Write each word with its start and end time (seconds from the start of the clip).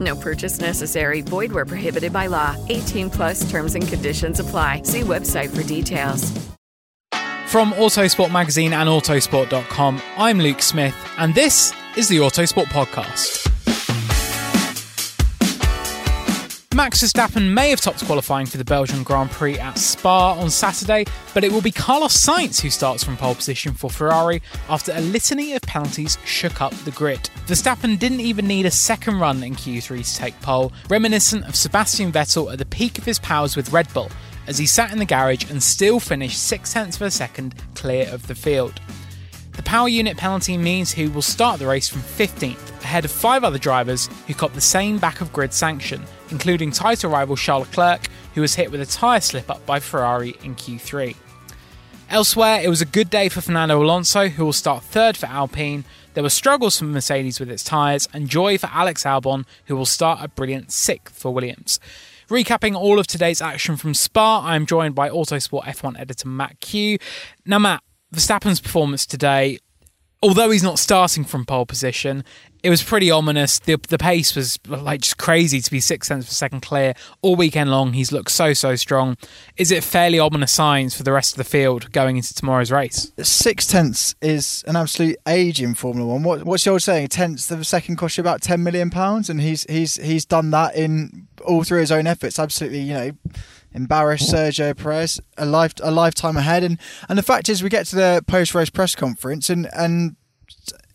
No 0.00 0.16
purchase 0.16 0.60
necessary. 0.60 1.20
Void 1.20 1.52
where 1.52 1.66
prohibited 1.66 2.12
by 2.12 2.28
law. 2.28 2.56
18 2.70 3.10
plus 3.10 3.48
terms 3.50 3.74
and 3.74 3.86
conditions 3.86 4.40
apply. 4.40 4.82
See 4.84 5.02
website 5.02 5.54
for 5.54 5.62
details. 5.62 6.32
From 7.46 7.72
Autosport 7.74 8.32
Magazine 8.32 8.72
and 8.72 8.88
Autosport.com, 8.88 10.02
I'm 10.16 10.40
Luke 10.40 10.60
Smith, 10.60 10.96
and 11.18 11.32
this 11.36 11.72
is 11.96 12.08
the 12.08 12.16
Autosport 12.16 12.64
Podcast. 12.64 13.43
Max 16.74 17.04
Verstappen 17.04 17.52
may 17.52 17.70
have 17.70 17.80
topped 17.80 18.04
qualifying 18.04 18.46
for 18.46 18.58
the 18.58 18.64
Belgian 18.64 19.04
Grand 19.04 19.30
Prix 19.30 19.56
at 19.60 19.78
Spa 19.78 20.32
on 20.32 20.50
Saturday, 20.50 21.04
but 21.32 21.44
it 21.44 21.52
will 21.52 21.62
be 21.62 21.70
Carlos 21.70 22.16
Sainz 22.16 22.60
who 22.60 22.68
starts 22.68 23.04
from 23.04 23.16
pole 23.16 23.36
position 23.36 23.72
for 23.72 23.88
Ferrari 23.88 24.42
after 24.68 24.90
a 24.92 25.00
litany 25.00 25.52
of 25.52 25.62
penalties 25.62 26.18
shook 26.24 26.60
up 26.60 26.72
the 26.84 26.90
grid. 26.90 27.30
Verstappen 27.46 27.96
didn't 27.96 28.18
even 28.18 28.48
need 28.48 28.66
a 28.66 28.72
second 28.72 29.20
run 29.20 29.44
in 29.44 29.54
Q3 29.54 30.04
to 30.04 30.16
take 30.16 30.40
pole, 30.40 30.72
reminiscent 30.90 31.46
of 31.46 31.54
Sebastian 31.54 32.10
Vettel 32.10 32.52
at 32.52 32.58
the 32.58 32.66
peak 32.66 32.98
of 32.98 33.04
his 33.04 33.20
powers 33.20 33.54
with 33.54 33.70
Red 33.70 33.92
Bull, 33.94 34.10
as 34.48 34.58
he 34.58 34.66
sat 34.66 34.90
in 34.90 34.98
the 34.98 35.04
garage 35.04 35.48
and 35.48 35.62
still 35.62 36.00
finished 36.00 36.42
six 36.42 36.72
tenths 36.72 36.96
of 36.96 37.02
a 37.02 37.10
second 37.12 37.54
clear 37.76 38.08
of 38.08 38.26
the 38.26 38.34
field. 38.34 38.80
The 39.52 39.62
power 39.62 39.88
unit 39.88 40.16
penalty 40.16 40.58
means 40.58 40.90
he 40.90 41.06
will 41.06 41.22
start 41.22 41.60
the 41.60 41.68
race 41.68 41.88
from 41.88 42.00
15th, 42.00 42.70
ahead 42.82 43.04
of 43.04 43.12
five 43.12 43.44
other 43.44 43.58
drivers 43.58 44.08
who 44.26 44.34
copped 44.34 44.54
the 44.56 44.60
same 44.60 44.98
back 44.98 45.20
of 45.20 45.32
grid 45.32 45.52
sanction, 45.52 46.02
including 46.30 46.70
title 46.70 47.10
rival 47.10 47.36
Charles 47.36 47.68
Leclerc, 47.68 48.06
who 48.34 48.40
was 48.40 48.54
hit 48.54 48.70
with 48.70 48.80
a 48.80 48.86
tyre 48.86 49.20
slip 49.20 49.50
up 49.50 49.64
by 49.66 49.80
Ferrari 49.80 50.36
in 50.42 50.54
Q3. 50.54 51.16
Elsewhere, 52.10 52.60
it 52.62 52.68
was 52.68 52.80
a 52.82 52.86
good 52.86 53.10
day 53.10 53.28
for 53.28 53.40
Fernando 53.40 53.82
Alonso, 53.82 54.28
who 54.28 54.44
will 54.44 54.52
start 54.52 54.84
third 54.84 55.16
for 55.16 55.26
Alpine. 55.26 55.84
There 56.12 56.22
were 56.22 56.30
struggles 56.30 56.78
for 56.78 56.84
Mercedes 56.84 57.40
with 57.40 57.50
its 57.50 57.64
tyres, 57.64 58.08
and 58.12 58.28
joy 58.28 58.58
for 58.58 58.68
Alex 58.72 59.04
Albon, 59.04 59.46
who 59.66 59.76
will 59.76 59.86
start 59.86 60.20
a 60.22 60.28
brilliant 60.28 60.70
sixth 60.70 61.18
for 61.18 61.32
Williams. 61.32 61.80
Recapping 62.28 62.74
all 62.74 62.98
of 62.98 63.06
today's 63.06 63.42
action 63.42 63.76
from 63.76 63.94
Spa, 63.94 64.40
I 64.40 64.56
am 64.56 64.64
joined 64.64 64.94
by 64.94 65.10
Autosport 65.10 65.64
F1 65.64 65.98
editor 65.98 66.28
Matt 66.28 66.60
Kew. 66.60 66.98
Now, 67.44 67.58
Matt, 67.58 67.82
Verstappen's 68.14 68.60
performance 68.60 69.06
today, 69.06 69.58
although 70.22 70.50
he's 70.50 70.62
not 70.62 70.78
starting 70.78 71.24
from 71.24 71.44
pole 71.44 71.66
position, 71.66 72.24
it 72.64 72.70
was 72.70 72.82
pretty 72.82 73.10
ominous. 73.10 73.58
The 73.58 73.76
the 73.90 73.98
pace 73.98 74.34
was 74.34 74.58
like 74.66 75.02
just 75.02 75.18
crazy 75.18 75.60
to 75.60 75.70
be 75.70 75.80
six 75.80 76.08
tenths 76.08 76.26
per 76.26 76.32
second 76.32 76.62
clear 76.62 76.94
all 77.20 77.36
weekend 77.36 77.70
long. 77.70 77.92
He's 77.92 78.10
looked 78.10 78.30
so 78.30 78.54
so 78.54 78.74
strong. 78.74 79.18
Is 79.58 79.70
it 79.70 79.84
fairly 79.84 80.18
ominous 80.18 80.52
signs 80.52 80.96
for 80.96 81.02
the 81.02 81.12
rest 81.12 81.34
of 81.34 81.36
the 81.36 81.44
field 81.44 81.92
going 81.92 82.16
into 82.16 82.32
tomorrow's 82.32 82.72
race? 82.72 83.12
Six 83.22 83.66
tenths 83.66 84.14
is 84.22 84.64
an 84.66 84.76
absolute 84.76 85.18
age 85.28 85.60
in 85.60 85.74
Formula 85.74 86.10
One. 86.10 86.22
What, 86.22 86.44
what's 86.44 86.64
your 86.64 86.80
saying? 86.80 87.04
A 87.04 87.08
tenth 87.08 87.50
of 87.50 87.60
a 87.60 87.64
second 87.64 87.96
cost 87.96 88.16
you 88.16 88.22
about 88.22 88.40
ten 88.40 88.62
million 88.62 88.88
pounds, 88.88 89.28
and 89.28 89.42
he's 89.42 89.64
he's 89.64 89.96
he's 89.96 90.24
done 90.24 90.50
that 90.52 90.74
in 90.74 91.28
all 91.44 91.64
through 91.64 91.80
his 91.80 91.92
own 91.92 92.06
efforts. 92.06 92.38
Absolutely, 92.38 92.80
you 92.80 92.94
know 92.94 93.10
embarrassed 93.76 94.32
Sergio 94.32 94.74
Perez 94.74 95.20
a 95.36 95.44
life 95.44 95.74
a 95.82 95.90
lifetime 95.90 96.38
ahead. 96.38 96.64
And 96.64 96.78
and 97.10 97.18
the 97.18 97.22
fact 97.22 97.50
is, 97.50 97.62
we 97.62 97.68
get 97.68 97.84
to 97.88 97.96
the 97.96 98.24
post 98.26 98.54
race 98.54 98.70
press 98.70 98.94
conference, 98.94 99.50
and 99.50 99.68
and 99.74 100.16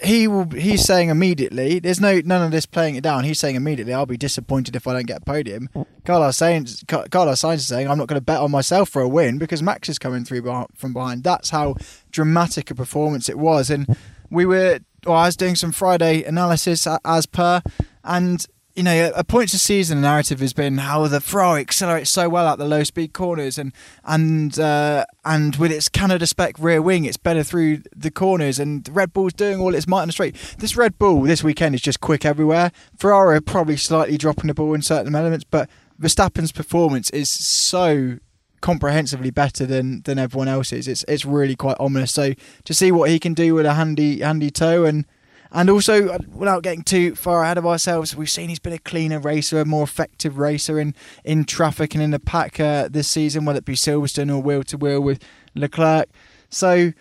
he 0.04 0.28
will 0.28 0.50
he's 0.50 0.84
saying 0.84 1.10
immediately. 1.10 1.80
There's 1.80 2.00
no 2.00 2.22
none 2.24 2.42
of 2.42 2.52
this 2.52 2.66
playing 2.66 2.96
it 2.96 3.04
down. 3.04 3.24
He's 3.24 3.40
saying 3.40 3.56
immediately, 3.56 3.94
I'll 3.94 4.06
be 4.06 4.18
disappointed 4.18 4.76
if 4.76 4.88
I 4.88 4.94
don't 4.94 5.08
get 5.08 5.22
a 5.22 5.26
podium. 5.26 5.70
Carlos 6.06 6.38
Sainz, 6.38 6.88
Carlos 6.88 7.42
Sainz 7.42 7.56
is 7.56 7.68
saying, 7.68 7.90
I'm 7.90 7.98
not 7.98 8.08
going 8.08 8.20
to 8.20 8.26
bet 8.26 8.40
on 8.40 8.52
myself 8.52 8.90
for 8.90 9.02
a 9.02 9.08
win 9.08 9.38
because 9.38 9.62
Max 9.62 9.90
is 9.90 10.00
coming 10.00 10.24
through 10.24 10.44
from 10.76 10.94
behind. 10.94 11.24
That's 11.24 11.50
how 11.50 11.76
dramatic 12.12 12.72
a 12.72 12.76
performance 12.76 13.30
it 13.30 13.38
was, 13.38 13.70
and 13.70 13.98
we 14.30 14.46
were. 14.46 14.80
Well, 15.06 15.16
I 15.16 15.28
was 15.28 15.38
doing 15.38 15.56
some 15.56 15.72
Friday 15.72 16.24
analysis 16.24 16.86
as 17.06 17.26
per, 17.26 17.62
and 18.04 18.46
you 18.80 18.84
know, 18.84 19.12
a 19.14 19.26
points 19.26 19.54
of 19.54 19.60
season 19.60 20.00
narrative 20.00 20.40
has 20.40 20.54
been 20.54 20.78
how 20.78 21.06
the 21.08 21.20
Ferrari 21.20 21.60
accelerates 21.60 22.10
so 22.10 22.30
well 22.30 22.48
out 22.48 22.60
the 22.60 22.66
low 22.66 22.86
speed 22.86 23.12
corners, 23.12 23.58
and 23.58 23.74
and 24.06 24.58
uh, 24.58 25.04
and 25.26 25.58
with 25.58 25.70
its 25.70 25.90
Canada 25.90 26.26
spec 26.26 26.56
rear 26.58 26.82
wing, 26.82 27.04
it's 27.04 27.18
better 27.18 27.44
through 27.44 27.82
the 27.94 28.10
corners, 28.10 28.58
and 28.58 28.88
Red 28.96 29.12
Bull's 29.12 29.34
doing 29.34 29.60
all 29.60 29.76
its 29.76 29.86
might 29.86 30.04
on 30.04 30.08
the 30.08 30.14
straight. 30.14 30.38
This 30.60 30.78
Red 30.78 30.98
Bull 30.98 31.24
this 31.24 31.44
weekend 31.44 31.76
is 31.76 31.82
just 31.82 32.00
quick 32.00 32.24
everywhere. 32.24 32.72
Ferrari 32.98 33.36
are 33.36 33.42
probably 33.42 33.76
slightly 33.76 34.18
dropping 34.18 34.48
the 34.48 34.54
ball 34.54 34.74
in 34.74 34.82
certain 34.82 35.14
elements, 35.14 35.44
but 35.44 35.70
Verstappen's 36.00 36.54
performance 36.54 37.10
is 37.10 37.30
so 37.30 38.20
comprehensively 38.62 39.30
better 39.30 39.66
than 39.66 40.04
than 40.04 40.18
everyone 40.18 40.48
else's. 40.48 40.88
It's 40.88 41.04
it's 41.10 41.26
really 41.26 41.58
quite 41.58 41.76
ominous. 41.82 42.14
So 42.14 42.32
to 42.64 42.74
see 42.74 42.94
what 42.94 43.10
he 43.10 43.20
can 43.20 43.34
do 43.34 43.56
with 43.56 43.66
a 43.66 43.74
handy 43.74 44.22
handy 44.22 44.52
toe 44.52 44.86
and 44.86 45.04
and 45.52 45.70
also, 45.70 46.10
uh, 46.10 46.20
without 46.32 46.64
getting 46.64 46.84
too 46.84 47.16
far 47.16 47.44
ahead 47.44 47.58
of 47.58 47.66
ourselves, 47.66 48.16
we've 48.16 48.30
seen 48.30 48.50
he's 48.50 48.60
been 48.60 48.74
a 48.74 48.80
cleaner 48.80 49.20
racer, 49.20 49.60
a 49.60 49.66
more 49.66 49.84
effective 49.84 50.38
racer 50.38 50.80
in, 50.80 50.94
in 51.24 51.44
traffic 51.44 51.96
and 51.96 52.04
in 52.04 52.12
the 52.12 52.20
pack 52.20 52.60
uh, 52.60 52.88
this 52.88 53.08
season, 53.08 53.46
whether 53.46 53.58
it 53.58 53.66
be 53.66 53.74
Silverstone 53.74 54.32
or 54.32 54.42
wheel 54.42 54.64
to 54.64 54.78
wheel 54.78 55.02
with 55.02 55.24
Leclerc. 55.56 56.10
So, 56.50 56.94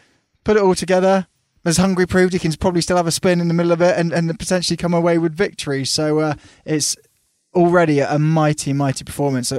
put 0.44 0.56
it 0.56 0.62
all 0.62 0.74
together. 0.74 1.26
As 1.64 1.76
Hungary 1.76 2.06
proved, 2.06 2.32
he 2.32 2.38
can 2.38 2.52
probably 2.54 2.80
still 2.80 2.96
have 2.96 3.06
a 3.06 3.12
spin 3.12 3.40
in 3.40 3.48
the 3.48 3.54
middle 3.54 3.72
of 3.72 3.82
it 3.82 3.98
and, 3.98 4.12
and 4.12 4.38
potentially 4.38 4.76
come 4.76 4.94
away 4.94 5.18
with 5.18 5.34
victory. 5.34 5.84
So, 5.84 6.20
uh, 6.20 6.34
it's 6.64 6.96
already 7.54 8.00
a 8.00 8.18
mighty, 8.18 8.72
mighty 8.72 9.04
performance. 9.04 9.52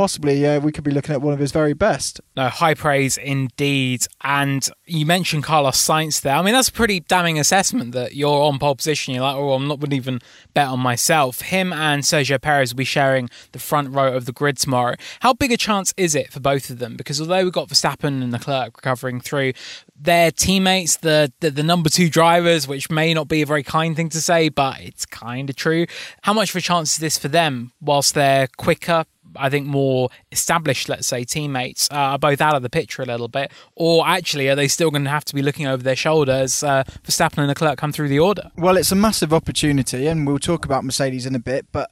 Possibly 0.00 0.46
uh, 0.46 0.60
we 0.60 0.72
could 0.72 0.82
be 0.82 0.90
looking 0.90 1.14
at 1.14 1.20
one 1.20 1.34
of 1.34 1.40
his 1.40 1.52
very 1.52 1.74
best. 1.74 2.22
No, 2.34 2.48
high 2.48 2.72
praise 2.72 3.18
indeed. 3.18 4.06
And 4.24 4.66
you 4.86 5.04
mentioned 5.04 5.44
Carlos 5.44 5.76
Sainz 5.76 6.22
there. 6.22 6.36
I 6.36 6.40
mean, 6.40 6.54
that's 6.54 6.70
a 6.70 6.72
pretty 6.72 7.00
damning 7.00 7.38
assessment 7.38 7.92
that 7.92 8.14
you're 8.14 8.42
on 8.44 8.58
pole 8.58 8.76
position. 8.76 9.12
You're 9.12 9.24
like, 9.24 9.36
oh, 9.36 9.52
I'm 9.52 9.68
not 9.68 9.92
even 9.92 10.20
bet 10.54 10.68
on 10.68 10.80
myself. 10.80 11.42
Him 11.42 11.70
and 11.74 12.02
Sergio 12.02 12.40
Perez 12.40 12.72
will 12.72 12.78
be 12.78 12.84
sharing 12.84 13.28
the 13.52 13.58
front 13.58 13.94
row 13.94 14.16
of 14.16 14.24
the 14.24 14.32
grid 14.32 14.56
tomorrow. 14.56 14.94
How 15.20 15.34
big 15.34 15.52
a 15.52 15.58
chance 15.58 15.92
is 15.98 16.14
it 16.14 16.32
for 16.32 16.40
both 16.40 16.70
of 16.70 16.78
them? 16.78 16.96
Because 16.96 17.20
although 17.20 17.44
we've 17.44 17.52
got 17.52 17.68
Verstappen 17.68 18.22
and 18.22 18.32
Leclerc 18.32 18.78
recovering 18.78 19.20
through, 19.20 19.52
their 20.00 20.30
teammates, 20.30 20.96
the, 20.96 21.30
the, 21.40 21.50
the 21.50 21.62
number 21.62 21.90
two 21.90 22.08
drivers, 22.08 22.66
which 22.66 22.88
may 22.88 23.12
not 23.12 23.28
be 23.28 23.42
a 23.42 23.46
very 23.46 23.62
kind 23.62 23.94
thing 23.96 24.08
to 24.08 24.20
say, 24.22 24.48
but 24.48 24.80
it's 24.80 25.04
kind 25.04 25.50
of 25.50 25.56
true. 25.56 25.84
How 26.22 26.32
much 26.32 26.48
of 26.48 26.56
a 26.56 26.62
chance 26.62 26.94
is 26.94 26.98
this 27.00 27.18
for 27.18 27.28
them? 27.28 27.72
Whilst 27.82 28.14
they're 28.14 28.48
quicker, 28.56 29.04
I 29.36 29.48
think 29.48 29.66
more 29.66 30.10
established, 30.32 30.88
let's 30.88 31.06
say, 31.06 31.24
teammates 31.24 31.88
uh, 31.90 31.94
are 31.94 32.18
both 32.18 32.40
out 32.40 32.54
of 32.54 32.62
the 32.62 32.70
picture 32.70 33.02
a 33.02 33.06
little 33.06 33.28
bit, 33.28 33.50
or 33.74 34.06
actually 34.06 34.48
are 34.48 34.56
they 34.56 34.68
still 34.68 34.90
going 34.90 35.04
to 35.04 35.10
have 35.10 35.24
to 35.26 35.34
be 35.34 35.42
looking 35.42 35.66
over 35.66 35.82
their 35.82 35.96
shoulders 35.96 36.62
uh, 36.62 36.84
Verstappen 37.04 37.38
and 37.38 37.48
Leclerc 37.48 37.78
come 37.78 37.92
through 37.92 38.08
the 38.08 38.18
order? 38.18 38.50
Well, 38.56 38.76
it's 38.76 38.92
a 38.92 38.96
massive 38.96 39.32
opportunity, 39.32 40.06
and 40.06 40.26
we'll 40.26 40.38
talk 40.38 40.64
about 40.64 40.84
Mercedes 40.84 41.26
in 41.26 41.34
a 41.34 41.40
bit, 41.40 41.66
but 41.72 41.90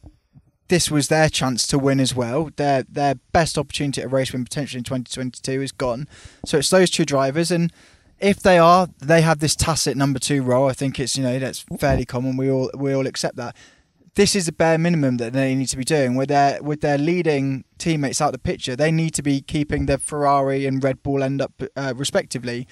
this 0.68 0.90
was 0.90 1.08
their 1.08 1.28
chance 1.28 1.66
to 1.66 1.78
win 1.78 1.98
as 2.00 2.14
well. 2.14 2.50
Their 2.56 2.82
their 2.84 3.16
best 3.32 3.58
opportunity 3.58 4.02
at 4.02 4.12
race 4.12 4.32
win 4.32 4.44
potentially 4.44 4.78
in 4.78 4.84
2022 4.84 5.62
is 5.62 5.72
gone. 5.72 6.06
So 6.44 6.58
it's 6.58 6.70
those 6.70 6.90
two 6.90 7.04
drivers, 7.04 7.50
and 7.50 7.72
if 8.20 8.40
they 8.40 8.58
are, 8.58 8.88
they 8.98 9.22
have 9.22 9.38
this 9.38 9.56
tacit 9.56 9.96
number 9.96 10.18
two 10.18 10.42
role. 10.42 10.68
I 10.68 10.72
think 10.72 11.00
it's 11.00 11.16
you 11.16 11.22
know 11.22 11.38
that's 11.38 11.64
fairly 11.78 12.04
common. 12.04 12.36
We 12.36 12.50
all 12.50 12.70
we 12.74 12.92
all 12.94 13.06
accept 13.06 13.36
that. 13.36 13.56
This 14.18 14.34
is 14.34 14.46
the 14.46 14.52
bare 14.52 14.78
minimum 14.78 15.18
that 15.18 15.32
they 15.32 15.54
need 15.54 15.68
to 15.68 15.76
be 15.76 15.84
doing 15.84 16.16
with 16.16 16.28
their 16.28 16.60
with 16.60 16.80
their 16.80 16.98
leading 16.98 17.62
teammates 17.78 18.20
out 18.20 18.32
the 18.32 18.38
picture. 18.38 18.74
They 18.74 18.90
need 18.90 19.14
to 19.14 19.22
be 19.22 19.40
keeping 19.40 19.86
their 19.86 19.96
Ferrari 19.96 20.66
and 20.66 20.82
Red 20.82 21.04
Bull 21.04 21.22
end 21.22 21.40
up 21.40 21.52
uh, 21.76 21.94
respectively. 21.96 22.66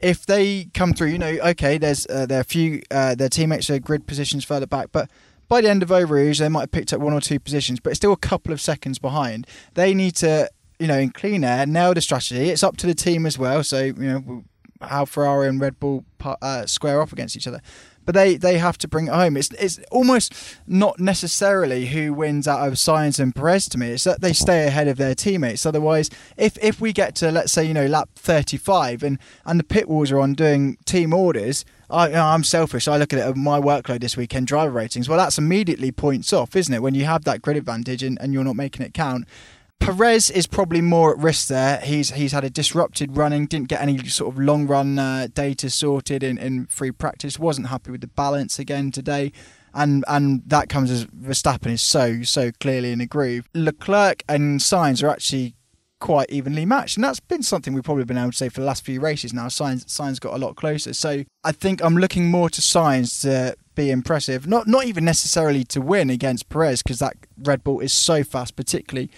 If 0.00 0.26
they 0.26 0.66
come 0.74 0.92
through, 0.92 1.08
you 1.08 1.16
know, 1.16 1.38
okay, 1.52 1.78
there's 1.78 2.06
uh, 2.08 2.26
there 2.26 2.36
are 2.36 2.42
a 2.42 2.44
few 2.44 2.82
uh, 2.90 3.14
their 3.14 3.30
teammates 3.30 3.70
are 3.70 3.78
grid 3.78 4.06
positions 4.06 4.44
further 4.44 4.66
back, 4.66 4.88
but 4.92 5.10
by 5.48 5.62
the 5.62 5.70
end 5.70 5.82
of 5.82 5.90
Eau 5.90 6.04
Rouge, 6.04 6.38
they 6.38 6.50
might 6.50 6.60
have 6.60 6.70
picked 6.70 6.92
up 6.92 7.00
one 7.00 7.14
or 7.14 7.22
two 7.22 7.40
positions, 7.40 7.80
but 7.80 7.92
it's 7.92 7.96
still 7.96 8.12
a 8.12 8.18
couple 8.18 8.52
of 8.52 8.60
seconds 8.60 8.98
behind. 8.98 9.46
They 9.72 9.94
need 9.94 10.16
to 10.16 10.50
you 10.78 10.86
know, 10.86 10.98
in 10.98 11.10
clean 11.10 11.44
air, 11.44 11.64
nail 11.66 11.94
the 11.94 12.00
strategy. 12.00 12.50
It's 12.50 12.62
up 12.62 12.76
to 12.78 12.86
the 12.86 12.94
team 12.94 13.24
as 13.24 13.38
well. 13.38 13.62
So, 13.62 13.84
you 13.84 13.94
know, 13.94 14.44
how 14.80 15.04
Ferrari 15.04 15.48
and 15.48 15.60
Red 15.60 15.78
Bull 15.80 16.04
uh, 16.24 16.66
square 16.66 17.00
off 17.00 17.12
against 17.12 17.36
each 17.36 17.46
other. 17.46 17.60
But 18.06 18.14
they, 18.14 18.36
they 18.36 18.58
have 18.58 18.78
to 18.78 18.88
bring 18.88 19.06
it 19.08 19.12
home. 19.12 19.36
It's 19.36 19.50
it's 19.52 19.78
almost 19.90 20.34
not 20.66 20.98
necessarily 20.98 21.86
who 21.86 22.14
wins 22.14 22.48
out 22.48 22.66
of 22.66 22.74
Sainz 22.74 23.20
and 23.20 23.34
Perez 23.34 23.68
to 23.68 23.78
me. 23.78 23.90
It's 23.90 24.04
that 24.04 24.20
they 24.20 24.32
stay 24.32 24.66
ahead 24.66 24.88
of 24.88 24.96
their 24.96 25.14
teammates. 25.14 25.66
Otherwise, 25.66 26.10
if 26.36 26.58
if 26.62 26.80
we 26.80 26.92
get 26.92 27.14
to 27.16 27.30
let's 27.30 27.52
say 27.52 27.64
you 27.64 27.74
know 27.74 27.86
lap 27.86 28.08
35 28.16 29.02
and 29.02 29.18
and 29.44 29.60
the 29.60 29.64
pit 29.64 29.88
walls 29.88 30.10
are 30.10 30.18
on 30.18 30.32
doing 30.32 30.78
team 30.86 31.12
orders, 31.12 31.64
I, 31.90 32.08
you 32.08 32.14
know, 32.14 32.24
I'm 32.24 32.42
selfish. 32.42 32.88
I 32.88 32.96
look 32.96 33.12
at 33.12 33.18
it 33.18 33.22
at 33.22 33.36
my 33.36 33.60
workload 33.60 34.00
this 34.00 34.16
weekend, 34.16 34.46
driver 34.46 34.72
ratings. 34.72 35.08
Well, 35.08 35.18
that's 35.18 35.38
immediately 35.38 35.92
points 35.92 36.32
off, 36.32 36.56
isn't 36.56 36.72
it? 36.72 36.82
When 36.82 36.94
you 36.94 37.04
have 37.04 37.24
that 37.24 37.42
grid 37.42 37.56
advantage 37.56 38.02
and, 38.02 38.20
and 38.20 38.32
you're 38.32 38.44
not 38.44 38.56
making 38.56 38.84
it 38.84 38.94
count. 38.94 39.26
Perez 39.80 40.30
is 40.30 40.46
probably 40.46 40.82
more 40.82 41.12
at 41.12 41.18
risk 41.18 41.48
there. 41.48 41.78
He's 41.80 42.10
he's 42.10 42.32
had 42.32 42.44
a 42.44 42.50
disrupted 42.50 43.16
running, 43.16 43.46
didn't 43.46 43.68
get 43.68 43.80
any 43.80 43.98
sort 44.06 44.32
of 44.32 44.40
long 44.40 44.66
run 44.66 44.98
uh, 44.98 45.28
data 45.32 45.70
sorted 45.70 46.22
in, 46.22 46.38
in 46.38 46.66
free 46.66 46.92
practice, 46.92 47.38
wasn't 47.38 47.68
happy 47.68 47.90
with 47.90 48.02
the 48.02 48.06
balance 48.06 48.58
again 48.58 48.92
today. 48.92 49.32
And 49.72 50.04
and 50.06 50.42
that 50.46 50.68
comes 50.68 50.90
as 50.90 51.06
Verstappen 51.06 51.72
is 51.72 51.82
so, 51.82 52.22
so 52.22 52.52
clearly 52.60 52.92
in 52.92 53.00
a 53.00 53.06
groove. 53.06 53.48
Leclerc 53.54 54.22
and 54.28 54.60
Sainz 54.60 55.02
are 55.02 55.08
actually 55.08 55.54
quite 56.00 56.30
evenly 56.30 56.64
matched. 56.66 56.96
And 56.96 57.04
that's 57.04 57.20
been 57.20 57.42
something 57.42 57.72
we've 57.72 57.84
probably 57.84 58.04
been 58.04 58.18
able 58.18 58.32
to 58.32 58.36
say 58.36 58.48
for 58.48 58.60
the 58.60 58.66
last 58.66 58.84
few 58.84 59.00
races 59.00 59.32
now. 59.32 59.48
Signs 59.48 59.84
Sainz 59.84 60.20
got 60.20 60.34
a 60.34 60.38
lot 60.38 60.56
closer. 60.56 60.92
So 60.92 61.24
I 61.44 61.52
think 61.52 61.82
I'm 61.82 61.96
looking 61.96 62.30
more 62.30 62.50
to 62.50 62.60
Sainz 62.60 63.22
to 63.22 63.56
be 63.74 63.90
impressive. 63.90 64.46
Not 64.46 64.66
not 64.66 64.84
even 64.84 65.04
necessarily 65.04 65.64
to 65.64 65.80
win 65.80 66.10
against 66.10 66.48
Perez, 66.48 66.82
because 66.82 66.98
that 66.98 67.14
Red 67.38 67.64
Bull 67.64 67.80
is 67.80 67.92
so 67.92 68.24
fast, 68.24 68.56
particularly 68.56 69.10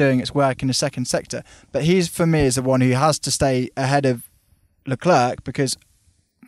doing 0.00 0.18
its 0.18 0.34
work 0.34 0.62
in 0.62 0.68
the 0.68 0.74
second 0.74 1.04
sector. 1.04 1.42
But 1.72 1.84
he's 1.84 2.08
for 2.08 2.26
me 2.26 2.40
is 2.40 2.54
the 2.54 2.62
one 2.62 2.80
who 2.80 2.92
has 2.92 3.18
to 3.18 3.30
stay 3.30 3.68
ahead 3.76 4.06
of 4.06 4.30
Leclerc 4.86 5.44
because 5.44 5.76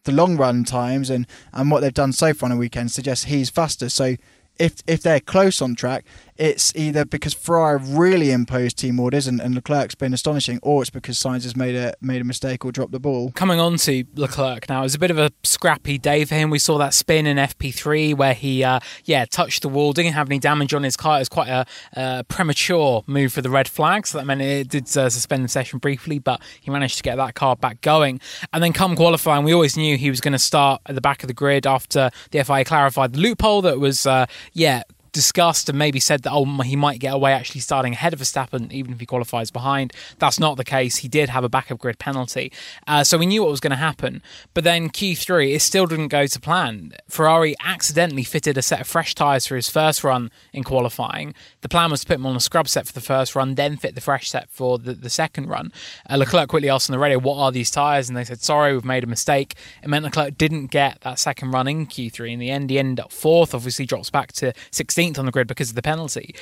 the 0.05 0.13
long 0.13 0.39
run 0.39 0.65
times 0.65 1.11
and, 1.11 1.27
and 1.53 1.71
what 1.71 1.81
they've 1.81 1.93
done 1.93 2.15
so 2.15 2.33
far 2.33 2.47
on 2.47 2.53
the 2.53 2.57
weekend 2.57 2.91
suggests 2.91 3.27
he's 3.27 3.51
faster. 3.51 3.91
So 3.91 4.17
if 4.59 4.77
if 4.87 5.03
they're 5.03 5.21
close 5.21 5.61
on 5.61 5.75
track, 5.75 6.07
it's 6.43 6.75
either 6.75 7.05
because 7.05 7.35
Ferrari 7.35 7.79
really 7.81 8.33
imposed 8.33 8.77
team 8.77 8.99
orders 8.99 9.29
and, 9.29 9.41
and 9.41 9.55
Leclerc's 9.55 9.95
been 9.95 10.13
astonishing, 10.13 10.59
or 10.61 10.83
it's 10.83 10.91
because 10.91 11.17
Sainz 11.17 11.45
has 11.45 11.55
made 11.55 11.77
a 11.77 11.95
made 12.01 12.21
a 12.21 12.25
mistake 12.25 12.65
or 12.65 12.73
dropped 12.73 12.91
the 12.91 12.99
ball. 12.99 13.31
Coming 13.31 13.61
on 13.61 13.77
to 13.77 14.05
Leclerc 14.17 14.69
now, 14.69 14.81
it 14.81 14.83
was 14.83 14.97
a 14.97 14.99
bit 14.99 15.13
of 15.13 15.19
a 15.19 15.31
scrappy 15.45 15.99
day 15.99 16.25
for 16.25 16.35
him. 16.35 16.51
We 16.51 16.59
saw 16.59 16.79
that 16.79 16.95
spin 16.95 17.29
in 17.29 17.37
FP3 17.37 18.17
where 18.17 18.35
he, 18.35 18.65
uh, 18.65 18.81
yeah, 19.05 19.25
touched 19.25 19.63
the 19.63 19.69
wall, 19.69 19.93
didn't 19.93 20.15
have 20.15 20.29
any 20.29 20.41
damage 20.41 20.75
on 20.75 20.83
his 20.83 20.97
car. 20.97 21.19
It 21.19 21.21
was 21.21 21.29
quite 21.29 21.49
a, 21.49 21.65
a 21.93 22.25
premature 22.25 23.05
move 23.07 23.33
for 23.33 23.41
the 23.41 23.51
red 23.51 23.69
flag, 23.69 24.05
so 24.09 24.19
that 24.19 24.25
meant 24.25 24.41
it 24.41 24.69
did 24.69 24.85
uh, 24.97 25.09
suspend 25.11 25.45
the 25.45 25.49
session 25.49 25.79
briefly, 25.79 26.19
but 26.19 26.43
he 26.61 26.73
managed 26.73 26.97
to 26.97 27.05
get 27.05 27.15
that 27.19 27.37
car 27.37 27.55
back 27.55 27.81
going. 27.83 28.21
And 28.53 28.65
then 28.65 28.73
come 28.73 28.97
qualifying, 28.97 29.45
we 29.45 29.55
always 29.55 29.77
knew 29.77 29.97
he 29.97 30.11
was 30.11 30.21
going 30.21 30.33
to 30.33 30.41
start 30.41 30.83
at 30.87 30.97
the 30.97 31.01
back 31.01 31.23
of 31.23 31.29
the 31.29 31.35
grid 31.35 31.69
after 31.69 32.11
the 32.33 32.43
FIA 32.43 32.65
clarified 32.65 33.13
the 33.13 33.21
loophole 33.21 33.63
that 33.63 33.79
was, 33.79 34.07
uh, 34.07 34.27
yeah, 34.55 34.83
discussed 35.13 35.69
and 35.69 35.79
maybe 35.79 36.01
said 36.01 36.23
that 36.23 36.33
oh 36.33 36.45
he 36.63 36.77
might 36.77 36.99
get 36.99 37.15
away 37.15 37.33
actually 37.33 37.61
starting 37.61 37.93
ahead 37.93 38.13
of 38.13 38.21
Verstappen 38.21 38.73
even 38.73 38.93
if 38.93 39.01
he 39.01 39.07
qualifies 39.07 39.51
behind. 39.51 39.93
That's 40.19 40.41
not 40.41 40.57
the 40.57 40.65
case. 40.65 40.99
He 40.99 41.09
did 41.09 41.29
have 41.29 41.45
a 41.45 41.49
back 41.49 41.73
grid 41.79 41.99
penalty, 41.99 42.53
uh, 42.87 43.05
so 43.05 43.19
we 43.19 43.27
knew 43.27 43.43
what 43.43 43.51
was 43.51 43.61
going 43.61 43.71
to 43.71 43.77
happen. 43.77 44.23
But 44.55 44.65
then 44.65 44.91
Q3 44.91 45.55
it 45.55 45.61
still 45.61 45.87
didn't 45.87 46.09
go 46.09 46.27
to 46.27 46.41
plan. 46.41 46.93
Ferrari 47.09 47.55
accidentally 47.65 48.25
fitted 48.25 48.59
a 48.59 48.63
set 48.63 48.81
of 48.81 48.87
fresh 48.87 49.15
tyres 49.15 49.47
for 49.47 49.57
his 49.57 49.69
first 49.69 50.03
run 50.05 50.31
in 50.53 50.65
qualifying. 50.65 51.35
The 51.61 51.69
plan 51.69 51.91
was 51.91 52.01
to 52.01 52.07
put 52.07 52.17
him 52.17 52.27
on 52.27 52.37
a 52.37 52.41
scrub 52.41 52.69
set 52.69 52.87
for 52.87 52.93
the 52.93 53.01
first 53.01 53.35
run, 53.35 53.55
then 53.55 53.77
fit 53.77 53.95
the 53.95 54.01
fresh 54.01 54.31
set 54.31 54.51
for 54.51 54.79
the, 54.79 54.95
the 54.95 55.11
second 55.11 55.49
run. 55.49 55.73
Uh, 56.09 56.17
Leclerc 56.17 56.49
quickly 56.49 56.69
asked 56.69 56.91
on 56.91 56.95
the 56.95 56.99
radio, 56.99 57.19
"What 57.19 57.39
are 57.39 57.53
these 57.53 57.71
tyres?" 57.71 58.09
And 58.09 58.17
they 58.17 58.25
said, 58.25 58.43
"Sorry, 58.43 58.73
we've 58.73 58.85
made 58.85 59.05
a 59.05 59.07
mistake." 59.07 59.55
It 59.83 59.89
meant 59.89 60.05
Leclerc 60.05 60.39
didn't 60.39 60.67
get 60.67 61.01
that 61.03 61.19
second 61.19 61.51
run 61.53 61.69
in 61.69 61.87
Q3. 61.87 62.33
In 62.33 62.39
the 62.39 62.51
end, 62.51 62.71
he 62.71 62.79
ended 62.79 63.05
up 63.05 63.13
fourth. 63.13 63.55
Obviously, 63.55 63.87
drops 63.87 64.11
back 64.11 64.33
to 64.33 64.53
16th 64.71 65.02
16th 65.03 65.19
on 65.19 65.27
the 65.27 65.33
grid 65.33 65.47
because 65.47 65.71
of 65.71 65.77
the 65.77 65.83
penalty. 65.83 66.35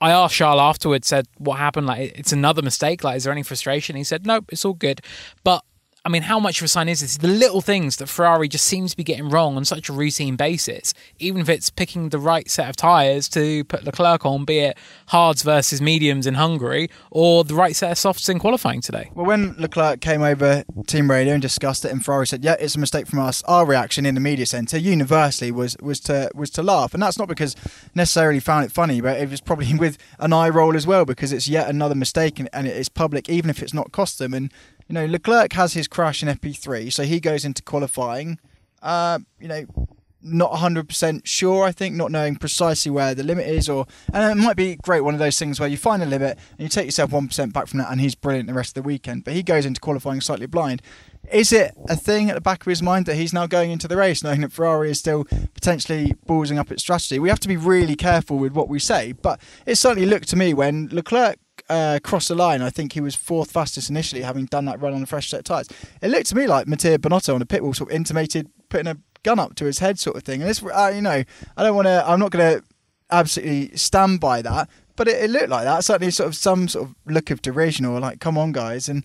I 0.00 0.10
asked 0.10 0.34
Charles 0.34 0.60
afterwards, 0.60 1.06
said, 1.06 1.28
"What 1.38 1.58
happened? 1.58 1.86
Like, 1.86 2.12
it's 2.18 2.32
another 2.32 2.62
mistake. 2.62 3.04
Like, 3.04 3.16
is 3.16 3.24
there 3.24 3.32
any 3.32 3.42
frustration?" 3.44 3.94
He 3.96 4.04
said, 4.04 4.26
"Nope, 4.26 4.46
it's 4.48 4.64
all 4.64 4.74
good." 4.74 5.00
But 5.44 5.64
I 6.04 6.08
mean, 6.08 6.22
how 6.22 6.40
much 6.40 6.60
of 6.60 6.64
a 6.64 6.68
sign 6.68 6.88
is 6.88 7.00
this? 7.00 7.16
The 7.16 7.28
little 7.28 7.60
things 7.60 7.98
that 7.98 8.08
Ferrari 8.08 8.48
just 8.48 8.64
seems 8.64 8.90
to 8.90 8.96
be 8.96 9.04
getting 9.04 9.28
wrong 9.28 9.56
on 9.56 9.64
such 9.64 9.88
a 9.88 9.92
routine 9.92 10.34
basis, 10.34 10.94
even 11.20 11.40
if 11.40 11.48
it's 11.48 11.70
picking 11.70 12.08
the 12.08 12.18
right 12.18 12.50
set 12.50 12.68
of 12.68 12.74
tyres 12.74 13.28
to 13.30 13.62
put 13.64 13.84
Leclerc 13.84 14.26
on, 14.26 14.44
be 14.44 14.58
it 14.58 14.78
hards 15.08 15.42
versus 15.42 15.80
mediums 15.80 16.26
in 16.26 16.34
Hungary, 16.34 16.90
or 17.12 17.44
the 17.44 17.54
right 17.54 17.76
set 17.76 17.92
of 17.92 17.98
softs 17.98 18.28
in 18.28 18.40
qualifying 18.40 18.80
today. 18.80 19.12
Well, 19.14 19.26
when 19.26 19.54
Leclerc 19.56 20.00
came 20.00 20.22
over 20.22 20.64
team 20.88 21.08
radio 21.08 21.34
and 21.34 21.42
discussed 21.42 21.84
it, 21.84 21.92
and 21.92 22.04
Ferrari 22.04 22.26
said, 22.26 22.42
"Yeah, 22.42 22.56
it's 22.58 22.74
a 22.74 22.80
mistake 22.80 23.06
from 23.06 23.20
us," 23.20 23.44
our 23.44 23.64
reaction 23.64 24.04
in 24.04 24.16
the 24.16 24.20
media 24.20 24.46
centre 24.46 24.78
universally 24.78 25.52
was 25.52 25.76
was 25.80 26.00
to 26.00 26.32
was 26.34 26.50
to 26.50 26.64
laugh, 26.64 26.94
and 26.94 27.02
that's 27.02 27.18
not 27.18 27.28
because 27.28 27.54
necessarily 27.94 28.40
found 28.40 28.64
it 28.64 28.72
funny, 28.72 29.00
but 29.00 29.20
it 29.20 29.30
was 29.30 29.40
probably 29.40 29.72
with 29.78 29.98
an 30.18 30.32
eye 30.32 30.48
roll 30.48 30.74
as 30.74 30.84
well 30.84 31.04
because 31.04 31.32
it's 31.32 31.46
yet 31.46 31.68
another 31.68 31.94
mistake 31.94 32.40
and, 32.40 32.48
and 32.52 32.66
it's 32.66 32.88
public, 32.88 33.28
even 33.28 33.48
if 33.48 33.62
it's 33.62 33.72
not 33.72 33.92
cost 33.92 34.18
them. 34.18 34.34
And 34.34 34.52
you 34.88 34.94
know, 34.94 35.06
Leclerc 35.06 35.52
has 35.54 35.74
his 35.74 35.88
crash 35.88 36.22
in 36.22 36.28
FP3, 36.28 36.92
so 36.92 37.04
he 37.04 37.20
goes 37.20 37.44
into 37.44 37.62
qualifying. 37.62 38.38
Uh, 38.82 39.20
you 39.40 39.48
know, 39.48 39.64
not 40.22 40.52
100% 40.52 41.22
sure, 41.24 41.64
I 41.64 41.72
think, 41.72 41.96
not 41.96 42.10
knowing 42.12 42.36
precisely 42.36 42.90
where 42.90 43.14
the 43.14 43.24
limit 43.24 43.46
is. 43.46 43.68
or 43.68 43.86
And 44.12 44.38
it 44.38 44.42
might 44.42 44.56
be 44.56 44.76
great, 44.76 45.00
one 45.00 45.14
of 45.14 45.20
those 45.20 45.38
things 45.38 45.58
where 45.58 45.68
you 45.68 45.76
find 45.76 46.02
a 46.02 46.06
limit 46.06 46.38
and 46.52 46.60
you 46.60 46.68
take 46.68 46.86
yourself 46.86 47.10
1% 47.10 47.52
back 47.52 47.66
from 47.66 47.78
that, 47.80 47.90
and 47.90 48.00
he's 48.00 48.14
brilliant 48.14 48.48
the 48.48 48.54
rest 48.54 48.76
of 48.76 48.82
the 48.82 48.86
weekend. 48.86 49.24
But 49.24 49.34
he 49.34 49.42
goes 49.42 49.66
into 49.66 49.80
qualifying 49.80 50.20
slightly 50.20 50.46
blind. 50.46 50.82
Is 51.30 51.52
it 51.52 51.72
a 51.88 51.96
thing 51.96 52.28
at 52.28 52.34
the 52.34 52.40
back 52.40 52.62
of 52.62 52.66
his 52.66 52.82
mind 52.82 53.06
that 53.06 53.14
he's 53.14 53.32
now 53.32 53.46
going 53.46 53.70
into 53.70 53.88
the 53.88 53.96
race 53.96 54.22
knowing 54.22 54.40
that 54.42 54.52
Ferrari 54.52 54.90
is 54.90 54.98
still 54.98 55.24
potentially 55.54 56.14
ballsing 56.26 56.58
up 56.58 56.70
its 56.70 56.82
strategy? 56.82 57.18
We 57.18 57.28
have 57.28 57.40
to 57.40 57.48
be 57.48 57.56
really 57.56 57.94
careful 57.94 58.38
with 58.38 58.52
what 58.52 58.68
we 58.68 58.78
say, 58.78 59.12
but 59.12 59.40
it 59.64 59.76
certainly 59.76 60.06
looked 60.06 60.28
to 60.28 60.36
me 60.36 60.52
when 60.52 60.88
Leclerc 60.90 61.38
uh, 61.68 62.00
crossed 62.02 62.28
the 62.28 62.34
line, 62.34 62.60
I 62.60 62.70
think 62.70 62.92
he 62.92 63.00
was 63.00 63.14
fourth 63.14 63.50
fastest 63.50 63.88
initially, 63.88 64.22
having 64.22 64.46
done 64.46 64.64
that 64.66 64.80
run 64.80 64.94
on 64.94 65.02
a 65.02 65.06
fresh 65.06 65.30
set 65.30 65.40
of 65.40 65.44
tyres. 65.44 65.68
It 66.00 66.08
looked 66.08 66.26
to 66.26 66.36
me 66.36 66.46
like 66.46 66.66
Mattia 66.66 66.98
Binotto 66.98 67.34
on 67.34 67.40
the 67.40 67.46
pit 67.46 67.62
wall 67.62 67.72
sort 67.72 67.90
of 67.90 67.96
intimated 67.96 68.50
putting 68.68 68.88
a 68.88 68.98
gun 69.22 69.38
up 69.38 69.54
to 69.56 69.64
his 69.64 69.78
head, 69.78 69.98
sort 69.98 70.16
of 70.16 70.22
thing. 70.22 70.42
And 70.42 70.50
this, 70.50 70.62
uh, 70.62 70.92
you 70.94 71.00
know, 71.00 71.22
I 71.56 71.62
don't 71.62 71.76
want 71.76 71.86
to. 71.86 72.04
I'm 72.06 72.18
not 72.18 72.30
going 72.30 72.58
to 72.58 72.64
absolutely 73.10 73.76
stand 73.76 74.20
by 74.20 74.42
that, 74.42 74.68
but 74.96 75.08
it, 75.08 75.24
it, 75.24 75.30
looked 75.30 75.48
like 75.48 75.64
that. 75.64 75.84
Certainly, 75.84 76.10
sort 76.10 76.28
of 76.28 76.36
some 76.36 76.68
sort 76.68 76.88
of 76.88 76.94
look 77.06 77.30
of 77.30 77.42
derision 77.42 77.86
or 77.86 78.00
like, 78.00 78.20
come 78.20 78.36
on, 78.36 78.52
guys, 78.52 78.88
and 78.88 79.04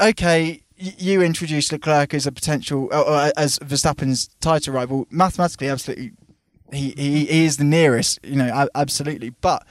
okay. 0.00 0.61
You 0.82 1.22
introduced 1.22 1.70
Leclerc 1.70 2.12
as 2.12 2.26
a 2.26 2.32
potential, 2.32 2.88
uh, 2.90 3.30
as 3.36 3.58
Verstappen's 3.60 4.28
title 4.40 4.74
rival. 4.74 5.06
Mathematically, 5.10 5.68
absolutely, 5.68 6.12
he, 6.72 6.90
he, 6.96 7.24
he 7.26 7.44
is 7.44 7.56
the 7.56 7.64
nearest, 7.64 8.18
you 8.24 8.34
know, 8.34 8.68
absolutely. 8.74 9.30
But 9.30 9.64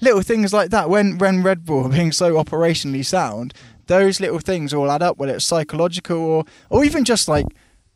little 0.00 0.20
things 0.20 0.52
like 0.52 0.70
that. 0.70 0.90
When 0.90 1.18
when 1.18 1.42
Red 1.42 1.64
Bull 1.64 1.88
being 1.88 2.12
so 2.12 2.34
operationally 2.34 3.04
sound, 3.04 3.54
those 3.86 4.20
little 4.20 4.40
things 4.40 4.74
all 4.74 4.90
add 4.90 5.02
up. 5.02 5.16
Whether 5.16 5.36
it's 5.36 5.46
psychological 5.46 6.18
or 6.18 6.44
or 6.70 6.84
even 6.84 7.04
just 7.04 7.28
like 7.28 7.46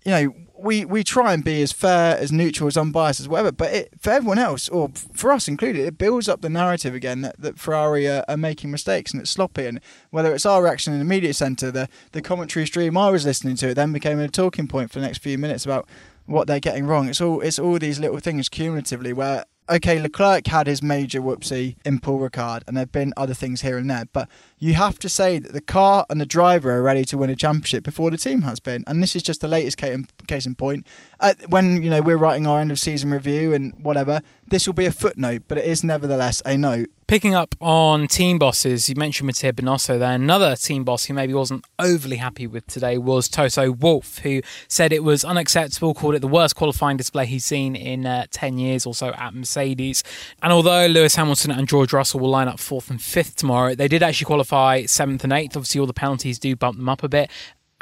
you 0.04 0.10
know 0.10 0.34
we 0.62 0.84
we 0.84 1.02
try 1.04 1.34
and 1.34 1.44
be 1.44 1.60
as 1.62 1.72
fair, 1.72 2.16
as 2.16 2.30
neutral, 2.30 2.68
as 2.68 2.76
unbiased 2.76 3.20
as 3.20 3.28
whatever. 3.28 3.52
But 3.52 3.72
it, 3.72 3.92
for 3.98 4.10
everyone 4.10 4.38
else, 4.38 4.68
or 4.68 4.90
for 5.12 5.32
us 5.32 5.48
included, 5.48 5.84
it 5.84 5.98
builds 5.98 6.28
up 6.28 6.40
the 6.40 6.48
narrative 6.48 6.94
again 6.94 7.22
that, 7.22 7.40
that 7.40 7.58
Ferrari 7.58 8.08
are, 8.08 8.24
are, 8.28 8.36
making 8.36 8.70
mistakes 8.70 9.12
and 9.12 9.20
it's 9.20 9.30
sloppy. 9.30 9.66
And 9.66 9.80
whether 10.10 10.34
it's 10.34 10.46
our 10.46 10.62
reaction 10.62 10.92
in 10.92 10.98
the 10.98 11.04
media 11.04 11.34
centre, 11.34 11.70
the 11.70 11.88
the 12.12 12.22
commentary 12.22 12.66
stream 12.66 12.96
I 12.96 13.10
was 13.10 13.26
listening 13.26 13.56
to, 13.56 13.70
it 13.70 13.74
then 13.74 13.92
became 13.92 14.18
a 14.18 14.28
talking 14.28 14.68
point 14.68 14.90
for 14.90 15.00
the 15.00 15.06
next 15.06 15.18
few 15.18 15.36
minutes 15.36 15.64
about 15.64 15.88
what 16.26 16.46
they're 16.46 16.60
getting 16.60 16.86
wrong. 16.86 17.08
It's 17.08 17.20
all 17.20 17.40
it's 17.40 17.58
all 17.58 17.78
these 17.78 17.98
little 17.98 18.20
things 18.20 18.48
cumulatively 18.48 19.12
where 19.12 19.44
okay, 19.68 20.00
Leclerc 20.00 20.46
had 20.46 20.66
his 20.66 20.82
major 20.82 21.20
whoopsie 21.20 21.76
in 21.84 21.98
Paul 22.00 22.20
Ricard, 22.20 22.62
and 22.66 22.76
there 22.76 22.82
have 22.82 22.92
been 22.92 23.12
other 23.16 23.34
things 23.34 23.62
here 23.62 23.78
and 23.78 23.90
there, 23.90 24.06
but 24.12 24.28
you 24.58 24.74
have 24.74 24.98
to 25.00 25.08
say 25.08 25.38
that 25.38 25.52
the 25.52 25.60
car 25.60 26.06
and 26.10 26.20
the 26.20 26.26
driver 26.26 26.72
are 26.72 26.82
ready 26.82 27.04
to 27.06 27.18
win 27.18 27.30
a 27.30 27.36
championship 27.36 27.84
before 27.84 28.10
the 28.10 28.16
team 28.16 28.42
has 28.42 28.60
been, 28.60 28.84
and 28.86 29.02
this 29.02 29.16
is 29.16 29.22
just 29.22 29.40
the 29.40 29.48
latest 29.48 29.78
case 29.78 30.46
in 30.46 30.54
point. 30.54 30.86
Uh, 31.20 31.34
when 31.48 31.82
you 31.82 31.90
know 31.90 32.00
we're 32.00 32.16
writing 32.16 32.46
our 32.46 32.60
end 32.60 32.70
of 32.70 32.78
season 32.78 33.10
review 33.10 33.52
and 33.54 33.72
whatever, 33.82 34.20
this 34.52 34.66
will 34.66 34.74
be 34.74 34.84
a 34.84 34.92
footnote, 34.92 35.44
but 35.48 35.56
it 35.56 35.64
is 35.64 35.82
nevertheless 35.82 36.42
a 36.44 36.58
note. 36.58 36.90
Picking 37.06 37.34
up 37.34 37.54
on 37.58 38.06
team 38.06 38.38
bosses, 38.38 38.86
you 38.86 38.94
mentioned 38.96 39.26
Mattia 39.26 39.52
Binotto 39.52 39.98
there. 39.98 40.12
Another 40.12 40.56
team 40.56 40.84
boss 40.84 41.06
who 41.06 41.14
maybe 41.14 41.32
wasn't 41.32 41.64
overly 41.78 42.16
happy 42.16 42.46
with 42.46 42.66
today 42.66 42.98
was 42.98 43.28
Toto 43.28 43.72
Wolff, 43.72 44.18
who 44.18 44.42
said 44.68 44.92
it 44.92 45.02
was 45.02 45.24
unacceptable, 45.24 45.94
called 45.94 46.14
it 46.14 46.20
the 46.20 46.28
worst 46.28 46.54
qualifying 46.54 46.98
display 46.98 47.24
he's 47.24 47.46
seen 47.46 47.74
in 47.74 48.04
uh, 48.04 48.26
10 48.30 48.58
years 48.58 48.84
or 48.84 48.94
so 48.94 49.08
at 49.14 49.34
Mercedes. 49.34 50.04
And 50.42 50.52
although 50.52 50.86
Lewis 50.86 51.16
Hamilton 51.16 51.50
and 51.50 51.66
George 51.66 51.94
Russell 51.94 52.20
will 52.20 52.30
line 52.30 52.48
up 52.48 52.60
fourth 52.60 52.90
and 52.90 53.00
fifth 53.00 53.36
tomorrow, 53.36 53.74
they 53.74 53.88
did 53.88 54.02
actually 54.02 54.26
qualify 54.26 54.84
seventh 54.84 55.24
and 55.24 55.32
eighth. 55.32 55.56
Obviously, 55.56 55.80
all 55.80 55.86
the 55.86 55.94
penalties 55.94 56.38
do 56.38 56.54
bump 56.56 56.76
them 56.76 56.90
up 56.90 57.02
a 57.02 57.08
bit. 57.08 57.30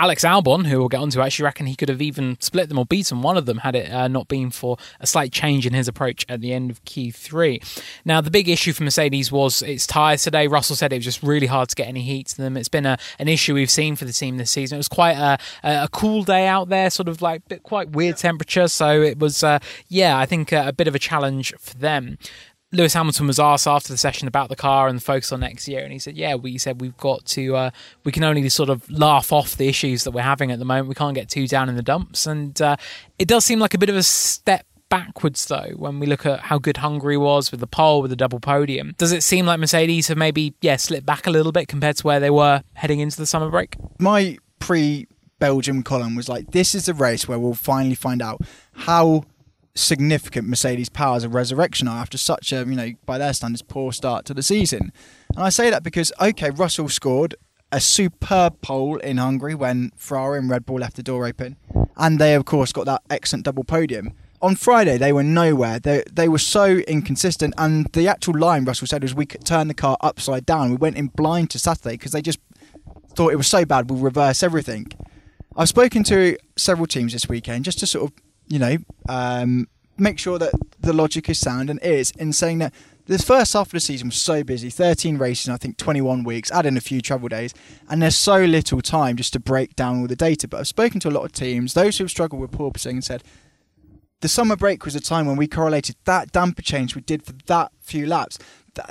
Alex 0.00 0.25
Albon, 0.25 0.66
who 0.66 0.78
we'll 0.78 0.88
get 0.88 1.00
onto, 1.00 1.21
I 1.21 1.26
actually 1.26 1.45
reckon 1.45 1.66
he 1.66 1.76
could 1.76 1.90
have 1.90 2.00
even 2.00 2.38
split 2.40 2.71
them 2.71 2.78
or 2.78 2.87
beaten 2.87 3.21
one 3.21 3.37
of 3.37 3.45
them 3.45 3.59
had 3.59 3.76
it 3.76 3.92
uh, 3.92 4.09
not 4.09 4.28
been 4.28 4.50
for 4.50 4.78
a 4.99 5.07
slight 5.07 5.30
change 5.30 5.66
in 5.66 5.75
his 5.75 5.88
approach 5.88 6.25
at 6.26 6.40
the 6.40 6.54
end 6.54 6.71
of 6.71 6.83
Q3. 6.87 7.83
Now, 8.07 8.23
the 8.23 8.30
big 8.30 8.49
issue 8.49 8.73
for 8.73 8.83
Mercedes 8.83 9.30
was 9.30 9.61
its 9.61 9.87
tyres 9.87 10.23
today. 10.23 10.47
Russell 10.47 10.75
said 10.75 10.95
it 10.95 10.97
was 10.97 11.04
just 11.04 11.23
really 11.23 11.47
hard 11.47 11.69
to 11.69 11.75
get 11.75 11.87
any 11.87 12.00
heat 12.00 12.28
to 12.28 12.38
them. 12.38 12.57
It's 12.57 12.71
been 12.71 12.87
a, 12.87 12.97
an 13.19 13.28
issue 13.28 13.52
we've 13.52 13.71
seen 13.71 13.95
for 13.95 14.07
the 14.07 14.12
team 14.14 14.38
this 14.38 14.50
season. 14.50 14.76
It 14.76 14.78
was 14.78 14.88
quite 14.88 15.19
a, 15.19 15.38
a 15.62 15.88
cool 15.92 16.23
day 16.23 16.47
out 16.47 16.71
there, 16.71 16.88
sort 16.88 17.09
of 17.09 17.21
like 17.21 17.47
bit 17.49 17.62
quite 17.62 17.90
weird 17.90 18.16
temperature. 18.16 18.69
So 18.69 19.02
it 19.02 19.19
was, 19.19 19.45
uh, 19.45 19.59
yeah, 19.88 20.19
I 20.19 20.25
think 20.25 20.50
a, 20.50 20.69
a 20.69 20.73
bit 20.73 20.88
of 20.88 20.95
a 20.95 20.99
challenge 20.99 21.52
for 21.59 21.76
them. 21.76 22.16
Lewis 22.72 22.94
Hamilton 22.94 23.26
was 23.26 23.40
asked 23.40 23.66
after 23.66 23.92
the 23.92 23.98
session 23.98 24.28
about 24.28 24.48
the 24.48 24.56
car 24.56 24.86
and 24.86 24.96
the 24.96 25.02
focus 25.02 25.32
on 25.32 25.40
next 25.40 25.66
year, 25.66 25.82
and 25.82 25.92
he 25.92 25.98
said, 25.98 26.16
"Yeah, 26.16 26.36
we 26.36 26.56
said 26.56 26.80
we've 26.80 26.96
got 26.98 27.24
to, 27.26 27.56
uh, 27.56 27.70
we 28.04 28.12
can 28.12 28.22
only 28.22 28.48
sort 28.48 28.70
of 28.70 28.88
laugh 28.88 29.32
off 29.32 29.56
the 29.56 29.68
issues 29.68 30.04
that 30.04 30.12
we're 30.12 30.22
having 30.22 30.52
at 30.52 30.60
the 30.60 30.64
moment. 30.64 30.88
We 30.88 30.94
can't 30.94 31.14
get 31.14 31.28
too 31.28 31.48
down 31.48 31.68
in 31.68 31.74
the 31.74 31.82
dumps, 31.82 32.26
and 32.26 32.60
uh, 32.62 32.76
it 33.18 33.26
does 33.26 33.44
seem 33.44 33.58
like 33.58 33.74
a 33.74 33.78
bit 33.78 33.88
of 33.88 33.96
a 33.96 34.02
step." 34.02 34.66
Backwards 34.88 35.46
though, 35.46 35.70
when 35.76 36.00
we 36.00 36.08
look 36.08 36.26
at 36.26 36.40
how 36.40 36.58
good 36.58 36.78
Hungary 36.78 37.16
was 37.16 37.52
with 37.52 37.60
the 37.60 37.68
pole, 37.68 38.02
with 38.02 38.10
the 38.10 38.16
double 38.16 38.40
podium, 38.40 38.96
does 38.98 39.12
it 39.12 39.22
seem 39.22 39.46
like 39.46 39.60
Mercedes 39.60 40.08
have 40.08 40.18
maybe 40.18 40.52
yeah 40.62 40.74
slipped 40.74 41.06
back 41.06 41.28
a 41.28 41.30
little 41.30 41.52
bit 41.52 41.68
compared 41.68 41.96
to 41.98 42.06
where 42.08 42.18
they 42.18 42.28
were 42.28 42.64
heading 42.72 42.98
into 42.98 43.16
the 43.16 43.24
summer 43.24 43.48
break? 43.50 43.76
My 44.00 44.36
pre 44.58 45.06
Belgium 45.38 45.84
column 45.84 46.16
was 46.16 46.28
like, 46.28 46.50
this 46.50 46.74
is 46.74 46.88
a 46.88 46.94
race 46.94 47.28
where 47.28 47.38
we'll 47.38 47.54
finally 47.54 47.94
find 47.94 48.20
out 48.20 48.40
how 48.72 49.22
significant 49.74 50.48
Mercedes 50.48 50.88
powers 50.88 51.24
of 51.24 51.34
resurrection 51.34 51.88
are 51.88 51.98
after 51.98 52.18
such 52.18 52.52
a, 52.52 52.58
you 52.58 52.76
know, 52.76 52.92
by 53.06 53.18
their 53.18 53.32
standards, 53.32 53.62
poor 53.62 53.92
start 53.92 54.24
to 54.26 54.34
the 54.34 54.42
season. 54.42 54.92
And 55.34 55.44
I 55.44 55.48
say 55.48 55.70
that 55.70 55.82
because, 55.82 56.12
okay, 56.20 56.50
Russell 56.50 56.88
scored 56.88 57.34
a 57.72 57.80
superb 57.80 58.60
pole 58.62 58.96
in 58.98 59.18
Hungary 59.18 59.54
when 59.54 59.92
Ferrari 59.96 60.38
and 60.38 60.50
Red 60.50 60.66
Bull 60.66 60.78
left 60.78 60.96
the 60.96 61.02
door 61.02 61.26
open. 61.26 61.56
And 61.96 62.18
they, 62.18 62.34
of 62.34 62.44
course, 62.44 62.72
got 62.72 62.86
that 62.86 63.02
excellent 63.08 63.44
double 63.44 63.64
podium. 63.64 64.12
On 64.42 64.56
Friday, 64.56 64.96
they 64.96 65.12
were 65.12 65.22
nowhere. 65.22 65.78
They, 65.78 66.02
they 66.10 66.28
were 66.28 66.38
so 66.38 66.78
inconsistent. 66.78 67.54
And 67.58 67.86
the 67.92 68.08
actual 68.08 68.38
line 68.38 68.64
Russell 68.64 68.86
said 68.86 69.02
was 69.02 69.14
we 69.14 69.26
could 69.26 69.44
turn 69.44 69.68
the 69.68 69.74
car 69.74 69.96
upside 70.00 70.46
down. 70.46 70.70
We 70.70 70.76
went 70.76 70.96
in 70.96 71.08
blind 71.08 71.50
to 71.50 71.58
Saturday 71.58 71.94
because 71.94 72.12
they 72.12 72.22
just 72.22 72.40
thought 73.14 73.32
it 73.32 73.36
was 73.36 73.48
so 73.48 73.64
bad, 73.64 73.90
we'll 73.90 74.00
reverse 74.00 74.42
everything. 74.42 74.86
I've 75.56 75.68
spoken 75.68 76.04
to 76.04 76.36
several 76.56 76.86
teams 76.86 77.12
this 77.12 77.28
weekend 77.28 77.64
just 77.64 77.80
to 77.80 77.86
sort 77.86 78.10
of 78.10 78.12
you 78.50 78.59
know, 78.59 78.76
um, 79.09 79.69
make 79.97 80.19
sure 80.19 80.38
that 80.38 80.52
the 80.80 80.92
logic 80.92 81.28
is 81.30 81.38
sound 81.38 81.71
and 81.71 81.80
is 81.83 82.11
in 82.12 82.33
saying 82.33 82.59
that 82.59 82.75
the 83.07 83.19
first 83.19 83.52
half 83.54 83.69
of 83.69 83.73
the 83.73 83.80
season 83.80 84.09
was 84.09 84.16
so 84.16 84.45
busy 84.45 84.71
13 84.71 85.19
races 85.19 85.49
I 85.49 85.57
think 85.57 85.76
21 85.78 86.25
weeks, 86.25 86.50
add 86.50 86.66
in 86.66 86.76
a 86.76 86.80
few 86.80 87.00
travel 87.00 87.28
days, 87.28 87.54
and 87.88 88.02
there's 88.02 88.16
so 88.16 88.45
little 88.45 88.80
time 88.83 89.16
just 89.16 89.33
to 89.33 89.40
break 89.40 89.75
down 89.76 90.00
all 90.00 90.07
the 90.07 90.16
data. 90.16 90.47
But 90.49 90.61
I've 90.61 90.69
spoken 90.69 91.00
to 91.00 91.09
a 91.09 91.11
lot 91.11 91.25
of 91.25 91.33
teams, 91.33 91.75
those 91.75 91.99
who've 91.99 92.11
struggled 92.11 92.40
with 92.40 92.50
porpoising, 92.50 92.90
and 92.90 93.04
said 93.04 93.23
the 94.21 94.28
summer 94.28 94.57
break 94.57 94.85
was 94.85 94.95
a 94.95 95.00
time 95.00 95.26
when 95.26 95.37
we 95.37 95.47
correlated 95.47 95.97
that 96.04 96.30
damper 96.33 96.62
change 96.62 96.95
we 96.95 97.00
did 97.00 97.25
for 97.25 97.33
that 97.47 97.73
few 97.80 98.07
laps. 98.07 98.38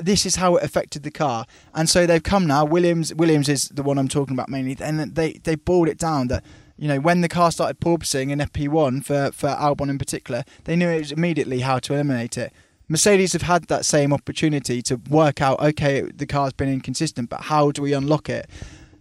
This 0.02 0.26
is 0.26 0.36
how 0.36 0.58
it 0.58 0.64
affected 0.64 1.04
the 1.04 1.12
car, 1.12 1.46
and 1.74 1.90
so 1.90 2.06
they've 2.06 2.22
come 2.22 2.46
now. 2.46 2.66
Williams, 2.66 3.14
Williams 3.14 3.48
is 3.48 3.70
the 3.70 3.84
one 3.84 3.98
I'm 3.98 4.10
talking 4.10 4.36
about 4.36 4.50
mainly, 4.50 4.76
and 4.82 5.16
they 5.16 5.34
they 5.34 5.56
boiled 5.56 5.88
it 5.88 5.98
down 5.98 6.28
that 6.28 6.44
you 6.80 6.88
know, 6.88 7.00
when 7.00 7.20
the 7.22 7.28
car 7.28 7.52
started 7.52 7.80
porpoising 7.82 8.32
in 8.32 8.40
FP1 8.40 9.04
for, 9.04 9.32
for 9.34 9.50
Albon 9.50 9.90
in 9.90 9.98
particular, 9.98 10.46
they 10.64 10.78
knew 10.78 10.88
it 10.88 11.00
was 11.00 11.12
immediately 11.12 11.60
how 11.60 11.78
to 11.80 11.94
eliminate 11.94 12.38
it. 12.38 12.54
Mercedes 12.88 13.34
have 13.34 13.44
had 13.44 13.66
that 13.66 13.86
same 13.86 14.14
opportunity 14.14 14.82
to 14.84 14.96
work 15.10 15.42
out, 15.42 15.60
okay, 15.60 16.02
the 16.02 16.26
car's 16.26 16.54
been 16.54 16.72
inconsistent, 16.72 17.30
but 17.30 17.42
how 17.42 17.72
do 17.72 17.82
we 17.82 17.94
unlock 17.94 18.30
it? 18.30 18.50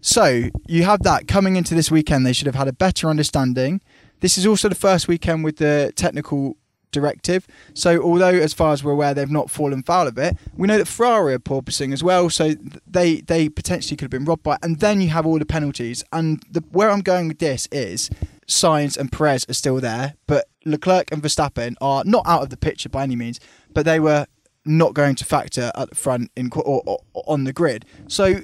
So 0.01 0.49
you 0.67 0.83
have 0.85 1.05
that 1.05 1.29
coming 1.29 1.57
into 1.57 1.75
this 1.75 1.91
weekend. 1.91 2.27
They 2.27 2.33
should 2.33 2.47
have 2.47 2.55
had 2.57 2.69
a 2.69 2.73
better 2.73 3.09
understanding. 3.09 3.81
This 4.21 4.37
is 4.37 4.45
also 4.45 4.69
the 4.69 4.75
first 4.75 5.07
weekend 5.07 5.45
with 5.45 5.57
the 5.57 5.93
technical 5.95 6.57
directive. 6.91 7.47
So, 7.75 8.03
although 8.03 8.27
as 8.27 8.53
far 8.53 8.73
as 8.73 8.83
we're 8.83 8.93
aware 8.93 9.15
they've 9.15 9.31
not 9.31 9.51
fallen 9.51 9.83
foul 9.83 10.07
of 10.07 10.19
it, 10.19 10.37
we 10.57 10.67
know 10.67 10.79
that 10.79 10.89
Ferrari 10.89 11.35
are 11.35 11.39
porpoising 11.39 11.93
as 11.93 12.03
well. 12.03 12.31
So 12.31 12.55
they 12.87 13.21
they 13.21 13.49
potentially 13.49 13.97
could 13.97 14.05
have 14.05 14.11
been 14.11 14.25
robbed 14.25 14.43
by. 14.43 14.59
And 14.63 14.81
then 14.81 15.01
you 15.01 15.09
have 15.09 15.27
all 15.27 15.39
the 15.39 15.47
penalties. 15.47 16.05
And 16.13 16.43
the, 16.51 16.63
where 16.71 16.91
I'm 16.91 17.01
going 17.01 17.29
with 17.29 17.39
this 17.39 17.69
is 17.71 18.11
Sainz 18.47 18.97
and 18.97 19.13
Perez 19.13 19.47
are 19.49 19.55
still 19.55 19.81
there, 19.81 20.15
but 20.27 20.47
Leclerc 20.65 21.13
and 21.13 21.23
Verstappen 21.23 21.75
are 21.81 22.03
not 22.05 22.27
out 22.27 22.43
of 22.43 22.51
the 22.51 22.57
picture 22.57 22.89
by 22.89 23.03
any 23.03 23.17
means. 23.17 23.41
But 23.73 23.85
they 23.85 24.01
were 24.01 24.27
not 24.65 24.95
going 24.95 25.15
to 25.17 25.25
factor 25.25 25.71
at 25.75 25.91
the 25.91 25.95
front 25.95 26.31
in 26.37 26.51
or, 26.55 26.83
or, 26.87 26.99
or 27.13 27.25
on 27.27 27.45
the 27.45 27.53
grid. 27.53 27.85
So 28.07 28.43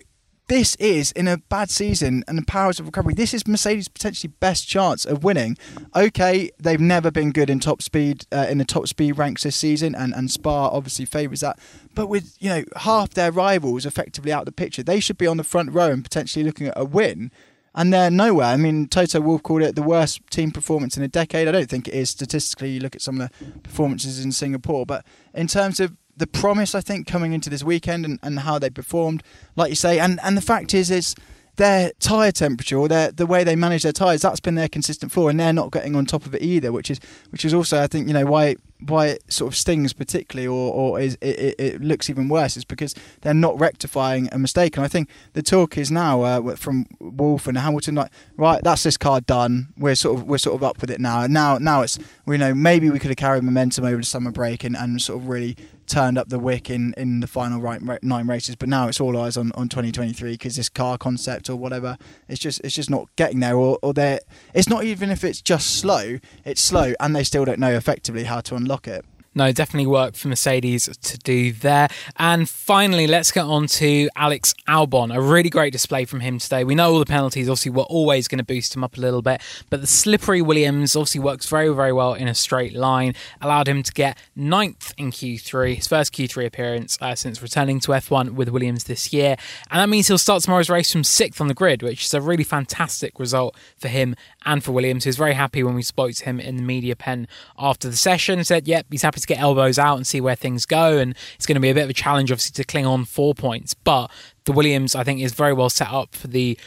this 0.48 0.74
is 0.76 1.12
in 1.12 1.26
a 1.26 1.38
bad 1.38 1.70
season 1.70 2.22
and 2.28 2.36
the 2.36 2.44
powers 2.44 2.78
of 2.78 2.86
recovery. 2.86 3.14
This 3.14 3.32
is 3.32 3.46
Mercedes' 3.46 3.88
potentially 3.88 4.32
best 4.40 4.68
chance 4.68 5.04
of 5.04 5.24
winning. 5.24 5.56
Okay, 5.96 6.50
they've 6.58 6.80
never 6.80 7.10
been 7.10 7.32
good 7.32 7.48
in 7.48 7.60
top 7.60 7.80
speed 7.80 8.26
uh, 8.30 8.46
in 8.48 8.58
the 8.58 8.64
top 8.64 8.86
speed 8.86 9.12
ranks 9.12 9.44
this 9.44 9.56
season, 9.56 9.94
and 9.94 10.14
and 10.14 10.30
Spa 10.30 10.68
obviously 10.68 11.06
favours 11.06 11.40
that. 11.40 11.58
But 11.94 12.08
with 12.08 12.36
you 12.40 12.50
know 12.50 12.64
half 12.76 13.10
their 13.10 13.32
rivals 13.32 13.86
effectively 13.86 14.32
out 14.32 14.40
of 14.40 14.46
the 14.46 14.52
picture, 14.52 14.82
they 14.82 15.00
should 15.00 15.18
be 15.18 15.26
on 15.26 15.38
the 15.38 15.44
front 15.44 15.72
row 15.72 15.90
and 15.90 16.04
potentially 16.04 16.44
looking 16.44 16.66
at 16.66 16.74
a 16.76 16.84
win. 16.84 17.30
And 17.76 17.92
they're 17.92 18.10
nowhere. 18.10 18.46
I 18.46 18.56
mean, 18.56 18.86
Toto 18.86 19.20
Wolff 19.20 19.42
called 19.42 19.62
it 19.62 19.74
the 19.74 19.82
worst 19.82 20.20
team 20.30 20.52
performance 20.52 20.96
in 20.96 21.02
a 21.02 21.08
decade. 21.08 21.48
I 21.48 21.50
don't 21.50 21.68
think 21.68 21.88
it 21.88 21.94
is 21.94 22.08
statistically. 22.08 22.70
You 22.70 22.78
look 22.78 22.94
at 22.94 23.02
some 23.02 23.20
of 23.20 23.30
the 23.30 23.58
performances 23.62 24.24
in 24.24 24.30
Singapore, 24.30 24.86
but 24.86 25.04
in 25.34 25.48
terms 25.48 25.80
of 25.80 25.96
the 26.16 26.26
promise 26.26 26.75
I 26.75 26.80
think 26.80 27.06
coming 27.06 27.33
into 27.33 27.50
this 27.50 27.64
weekend 27.64 28.04
and, 28.04 28.18
and 28.23 28.40
how 28.40 28.59
they 28.59 28.71
performed, 28.71 29.23
like 29.56 29.71
you 29.71 29.76
say, 29.76 29.99
and 29.99 30.21
and 30.23 30.37
the 30.37 30.42
fact 30.42 30.75
is 30.75 30.90
is 30.90 31.14
their 31.56 31.92
tyre 32.00 32.33
temperature 32.33 32.76
or 32.76 32.88
their 32.88 33.12
the 33.12 33.26
way 33.26 33.44
they 33.44 33.54
manage 33.54 33.85
their 33.85 33.92
tyres 33.92 34.23
that's 34.23 34.40
been 34.40 34.56
their 34.56 34.68
consistent 34.68 35.12
flaw 35.12 35.28
and 35.28 35.38
they're 35.38 35.52
not 35.52 35.71
getting 35.71 35.94
on 35.94 36.04
top 36.04 36.26
of 36.26 36.35
it 36.35 36.42
either 36.42 36.73
which 36.73 36.90
is 36.90 36.99
which 37.30 37.44
is 37.44 37.54
also 37.54 37.80
I 37.80 37.87
think 37.87 38.09
you 38.09 38.12
know 38.12 38.26
why 38.26 38.56
why 38.88 39.06
it 39.09 39.33
sort 39.33 39.52
of 39.52 39.56
stings 39.56 39.92
particularly 39.92 40.47
or, 40.47 40.73
or 40.73 41.00
is 41.00 41.16
it, 41.21 41.54
it, 41.59 41.80
looks 41.80 42.11
even 42.11 42.28
worse 42.28 42.56
is 42.56 42.64
because 42.64 42.94
they're 43.23 43.33
not 43.33 43.59
rectifying 43.59 44.28
a 44.33 44.38
mistake. 44.38 44.76
And 44.76 44.85
I 44.85 44.88
think 44.88 45.09
the 45.33 45.42
talk 45.42 45.78
is 45.78 45.90
now 45.90 46.23
uh, 46.23 46.56
from 46.56 46.87
Wolff 47.00 47.47
and 47.47 47.56
Hamilton 47.56 47.94
like 47.94 48.11
right 48.37 48.62
that's 48.62 48.83
this 48.83 48.97
car 48.97 49.21
done. 49.21 49.68
We're 49.78 49.94
sort 49.94 50.18
of 50.18 50.26
we're 50.26 50.38
sort 50.38 50.56
of 50.56 50.62
up 50.62 50.80
with 50.80 50.90
it 50.90 51.00
now. 51.00 51.23
And 51.23 51.33
now 51.33 51.59
now 51.59 51.83
it's 51.83 51.99
you 52.26 52.38
know 52.38 52.54
maybe 52.54 52.90
we 52.90 52.99
could 52.99 53.11
have 53.11 53.16
carried 53.16 53.42
momentum 53.42 53.85
over 53.85 53.97
the 53.97 54.04
summer 54.04 54.30
break 54.30 54.64
and, 54.64 54.76
and 54.76 55.00
sort 55.00 55.21
of 55.21 55.28
really 55.28 55.56
turned 55.86 56.18
up 56.18 56.28
the 56.28 56.38
wick 56.38 56.70
in, 56.70 56.94
in 56.96 57.20
the 57.20 57.26
final 57.26 57.60
right, 57.60 57.80
nine 58.02 58.26
races, 58.26 58.56
but 58.56 58.68
now 58.68 58.88
it's 58.88 59.00
all 59.00 59.16
eyes 59.16 59.36
on, 59.36 59.52
on 59.52 59.68
2023 59.68 60.32
because 60.32 60.56
this 60.56 60.68
car 60.68 60.98
concept 60.98 61.48
or 61.48 61.56
whatever, 61.56 61.96
it's 62.28 62.40
just 62.40 62.60
it's 62.62 62.74
just 62.74 62.90
not 62.90 63.08
getting 63.16 63.40
there, 63.40 63.56
or 63.56 63.78
or 63.82 63.92
they 63.92 64.18
it's 64.54 64.68
not 64.68 64.84
even 64.84 65.10
if 65.10 65.24
it's 65.24 65.40
just 65.40 65.78
slow, 65.78 66.18
it's 66.44 66.60
slow, 66.60 66.94
and 67.00 67.14
they 67.14 67.24
still 67.24 67.44
don't 67.44 67.58
know 67.58 67.72
effectively 67.72 68.24
how 68.24 68.40
to 68.40 68.54
unlock 68.54 68.88
it. 68.88 69.04
No, 69.34 69.50
definitely 69.52 69.86
work 69.86 70.14
for 70.14 70.28
Mercedes 70.28 70.88
to 70.96 71.18
do 71.18 71.52
there. 71.52 71.88
And 72.16 72.48
finally, 72.48 73.06
let's 73.06 73.32
get 73.32 73.44
on 73.44 73.66
to 73.66 74.08
Alex 74.14 74.54
Albon. 74.68 75.14
A 75.14 75.20
really 75.20 75.50
great 75.50 75.72
display 75.72 76.04
from 76.04 76.20
him 76.20 76.38
today. 76.38 76.62
We 76.62 76.74
know 76.74 76.92
all 76.92 76.98
the 77.00 77.06
penalties 77.06 77.48
obviously 77.48 77.72
were 77.72 77.82
always 77.82 78.28
going 78.28 78.38
to 78.38 78.44
boost 78.44 78.76
him 78.76 78.84
up 78.84 78.96
a 78.96 79.00
little 79.00 79.22
bit, 79.22 79.42
but 79.70 79.80
the 79.80 79.86
slippery 79.86 80.40
Williams 80.40 80.94
obviously 80.94 81.20
works 81.20 81.48
very, 81.48 81.68
very 81.74 81.92
well 81.92 82.14
in 82.14 82.28
a 82.28 82.34
straight 82.34 82.74
line, 82.74 83.14
allowed 83.40 83.66
him 83.66 83.82
to 83.82 83.92
get 83.92 84.16
ninth 84.36 84.94
in 84.96 85.10
Q3, 85.10 85.74
his 85.74 85.88
first 85.88 86.12
Q3 86.12 86.46
appearance 86.46 86.96
uh, 87.00 87.14
since 87.14 87.42
returning 87.42 87.80
to 87.80 87.92
F1 87.92 88.30
with 88.30 88.48
Williams 88.50 88.84
this 88.84 89.12
year. 89.12 89.36
And 89.70 89.80
that 89.80 89.88
means 89.88 90.06
he'll 90.06 90.18
start 90.18 90.42
tomorrow's 90.42 90.70
race 90.70 90.92
from 90.92 91.02
sixth 91.02 91.40
on 91.40 91.48
the 91.48 91.54
grid, 91.54 91.82
which 91.82 92.04
is 92.04 92.14
a 92.14 92.20
really 92.20 92.44
fantastic 92.44 93.18
result 93.18 93.56
for 93.76 93.88
him 93.88 94.14
and 94.46 94.62
for 94.62 94.72
Williams. 94.72 95.04
He 95.04 95.08
was 95.08 95.16
very 95.16 95.34
happy 95.34 95.62
when 95.62 95.74
we 95.74 95.82
spoke 95.82 96.12
to 96.12 96.24
him 96.24 96.38
in 96.38 96.56
the 96.56 96.62
media 96.62 96.94
pen 96.94 97.26
after 97.58 97.88
the 97.88 97.96
session. 97.96 98.44
Said, 98.44 98.68
yep, 98.68 98.86
he's 98.90 99.02
happy 99.02 99.20
to 99.26 99.35
get 99.35 99.40
elbows 99.40 99.78
out 99.78 99.97
and 99.97 100.07
see 100.07 100.21
where 100.21 100.37
things 100.37 100.66
go. 100.66 100.99
And 100.99 101.14
it's 101.35 101.47
going 101.47 101.57
to 101.57 101.61
be 101.61 101.71
a 101.71 101.75
bit 101.75 101.85
of 101.85 101.90
a 101.90 101.95
challenge, 101.95 102.31
obviously, 102.31 102.54
to 102.62 102.64
cling 102.64 102.87
on 102.87 103.04
four 103.04 103.35
points. 103.35 103.75
But 103.75 104.11
the 104.45 104.52
Williams, 104.52 104.95
I 104.95 105.04
think, 105.04 105.21
is 105.21 105.35
very 105.35 105.52
well 105.52 105.71
set 105.71 105.90
up 105.90 106.14
for 106.14 106.28
the 106.28 106.59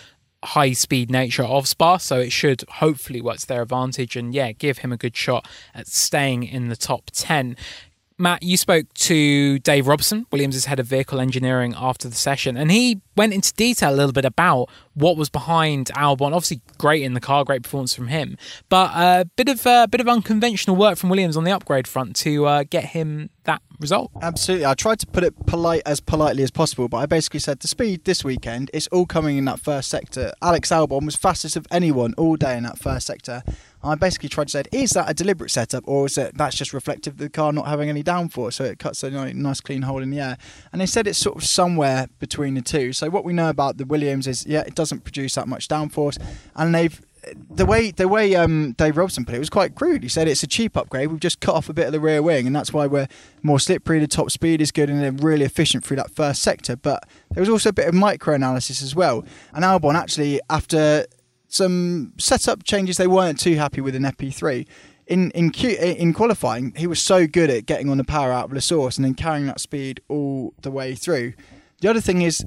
high 0.44 0.74
speed 0.74 1.10
nature 1.10 1.44
of 1.44 1.68
Spa, 1.68 1.98
so 1.98 2.20
it 2.20 2.32
should 2.32 2.64
hopefully 2.70 3.22
work 3.22 3.38
to 3.38 3.48
their 3.48 3.62
advantage 3.62 4.16
and 4.16 4.34
yeah, 4.34 4.52
give 4.52 4.80
him 4.80 4.94
a 4.94 4.98
good 4.98 5.16
shot 5.16 5.48
at 5.74 5.88
staying 5.88 6.44
in 6.44 6.70
the 6.70 6.76
top 6.76 7.10
10. 7.14 7.58
Matt, 8.20 8.42
you 8.42 8.58
spoke 8.58 8.92
to 8.96 9.60
Dave 9.60 9.86
Robson, 9.86 10.26
Williams' 10.32 10.66
head 10.66 10.80
of 10.80 10.88
vehicle 10.88 11.20
engineering, 11.20 11.76
after 11.78 12.10
the 12.10 12.16
session, 12.16 12.58
and 12.58 12.72
he 12.72 13.00
went 13.16 13.32
into 13.32 13.54
detail 13.54 13.94
a 13.94 13.96
little 13.96 14.12
bit 14.12 14.26
about 14.26 14.70
what 14.96 15.18
was 15.18 15.30
behind 15.30 15.92
Albon. 15.96 16.34
Obviously, 16.34 16.62
great 16.80 17.04
in 17.04 17.14
the 17.14 17.20
car, 17.20 17.44
great 17.44 17.62
performance 17.62 17.94
from 17.94 18.08
him, 18.08 18.36
but 18.70 18.90
a 18.92 18.98
uh, 18.98 19.24
bit 19.36 19.50
of 19.50 19.68
uh, 19.68 19.86
bit 19.86 20.02
of 20.02 20.08
unconventional 20.08 20.76
work 20.76 20.98
from 20.98 21.12
Williams 21.12 21.38
on 21.38 21.44
the 21.44 21.52
upgrade 21.52 21.88
front 21.88 22.16
to 22.16 22.48
uh, 22.48 22.64
get 22.68 22.86
him 22.86 23.30
that 23.44 23.62
result. 23.80 24.12
Absolutely, 24.20 24.66
I 24.66 24.74
tried 24.74 25.00
to 25.00 25.08
put 25.08 25.24
it 25.24 25.46
polite 25.46 25.84
as 25.86 26.00
politely 26.00 26.42
as 26.42 26.50
possible, 26.50 26.88
but 26.88 26.98
I 26.98 27.06
basically 27.06 27.40
said 27.40 27.60
the 27.60 27.68
speed 27.68 28.06
this 28.06 28.24
weekend 28.24 28.72
it's 28.74 28.88
all 28.88 29.06
coming 29.06 29.38
in 29.38 29.46
that 29.46 29.60
first 29.60 29.90
sector. 29.90 30.34
Alex 30.42 30.70
Albon 30.70 31.06
was 31.06 31.16
fastest 31.16 31.56
of 31.56 31.68
anyone 31.70 32.16
all 32.18 32.36
day 32.36 32.58
in 32.58 32.64
that 32.64 32.80
first 32.80 33.06
sector. 33.06 33.44
I 33.88 33.96
basically 33.96 34.30
tried 34.30 34.48
to 34.48 34.52
say, 34.52 34.64
is 34.72 34.92
that 34.92 35.10
a 35.10 35.14
deliberate 35.14 35.52
setup, 35.52 35.84
or 35.88 36.06
is 36.06 36.18
it 36.18 36.38
that's 36.38 36.56
just 36.56 36.74
reflective 36.74 37.14
of 37.14 37.20
the 37.20 37.30
car 37.30 37.54
not 37.54 37.68
having 37.68 37.90
any 37.90 38.04
downforce, 38.04 38.54
so 38.54 38.64
it 38.64 38.80
cuts 38.80 39.04
a 39.04 39.10
nice 39.34 39.62
clean 39.62 39.84
hole 39.84 40.02
in 40.02 40.10
the 40.10 40.20
air? 40.20 40.38
And 40.72 40.82
they 40.82 40.86
said 40.86 41.08
it's 41.08 41.20
sort 41.20 41.38
of 41.38 41.44
somewhere 41.44 42.08
between 42.20 42.56
the 42.56 42.62
two. 42.62 42.94
So 42.94 43.10
what 43.10 43.26
we 43.26 43.34
know 43.34 43.50
about 43.50 43.78
the 43.78 43.86
Williams 43.86 44.28
is, 44.28 44.46
yeah, 44.46 44.62
it 44.62 44.76
doesn't 44.76 45.04
produce 45.04 45.36
that 45.36 45.48
much 45.48 45.68
downforce, 45.68 46.22
and 46.56 46.76
they've 46.76 47.02
the 47.50 47.66
way 47.66 47.92
the 47.92 48.08
way 48.08 48.36
um, 48.36 48.74
Dave 48.74 48.98
Robson 48.98 49.26
put 49.26 49.36
it 49.36 49.40
was 49.40 49.50
quite 49.50 49.76
crude. 49.76 50.04
He 50.04 50.10
said 50.10 50.28
it's 50.28 50.44
a 50.44 50.48
cheap 50.48 50.78
upgrade. 50.78 51.10
We've 51.10 51.20
just 51.20 51.40
cut 51.40 51.56
off 51.56 51.70
a 51.70 51.74
bit 51.74 51.88
of 51.88 51.92
the 51.92 52.00
rear 52.00 52.22
wing, 52.22 52.48
and 52.48 52.56
that's 52.56 52.72
why 52.72 52.88
we're 52.88 53.08
more 53.44 53.60
slippery. 53.60 54.00
The 54.00 54.08
top 54.08 54.32
speed 54.32 54.62
is 54.62 54.72
good, 54.72 54.90
and 54.90 55.02
they're 55.02 55.12
really 55.12 55.46
efficient 55.46 55.84
through 55.84 55.98
that 55.98 56.12
first 56.12 56.42
sector. 56.42 56.76
But 56.76 57.08
there 57.32 57.42
was 57.42 57.50
also 57.50 57.70
a 57.70 57.74
bit 57.74 57.88
of 57.88 57.94
micro 57.94 58.34
analysis 58.36 58.82
as 58.82 58.96
well. 58.96 59.26
And 59.54 59.64
Albon 59.64 59.96
actually, 59.96 60.40
after 60.50 61.06
some 61.48 62.14
setup 62.18 62.64
changes 62.64 62.98
they 62.98 63.08
weren't 63.08 63.40
too 63.40 63.56
happy 63.56 63.82
with 63.82 63.96
in 63.96 64.04
FP3. 64.04 64.68
In 65.08 65.32
in 65.32 65.52
Q, 65.52 65.70
in 65.70 66.14
qualifying, 66.14 66.74
he 66.76 66.86
was 66.86 67.02
so 67.02 67.28
good 67.28 67.50
at 67.50 67.66
getting 67.66 67.90
on 67.90 67.98
the 67.98 68.04
power 68.04 68.32
out 68.32 68.46
of 68.46 68.52
the 68.52 68.62
source 68.62 68.98
and 68.98 69.06
then 69.06 69.14
carrying 69.14 69.46
that 69.46 69.62
speed 69.62 70.02
all 70.10 70.54
the 70.62 70.72
way 70.72 70.96
through. 70.96 71.34
The 71.80 71.90
other 71.90 72.02
thing 72.02 72.22
is, 72.22 72.46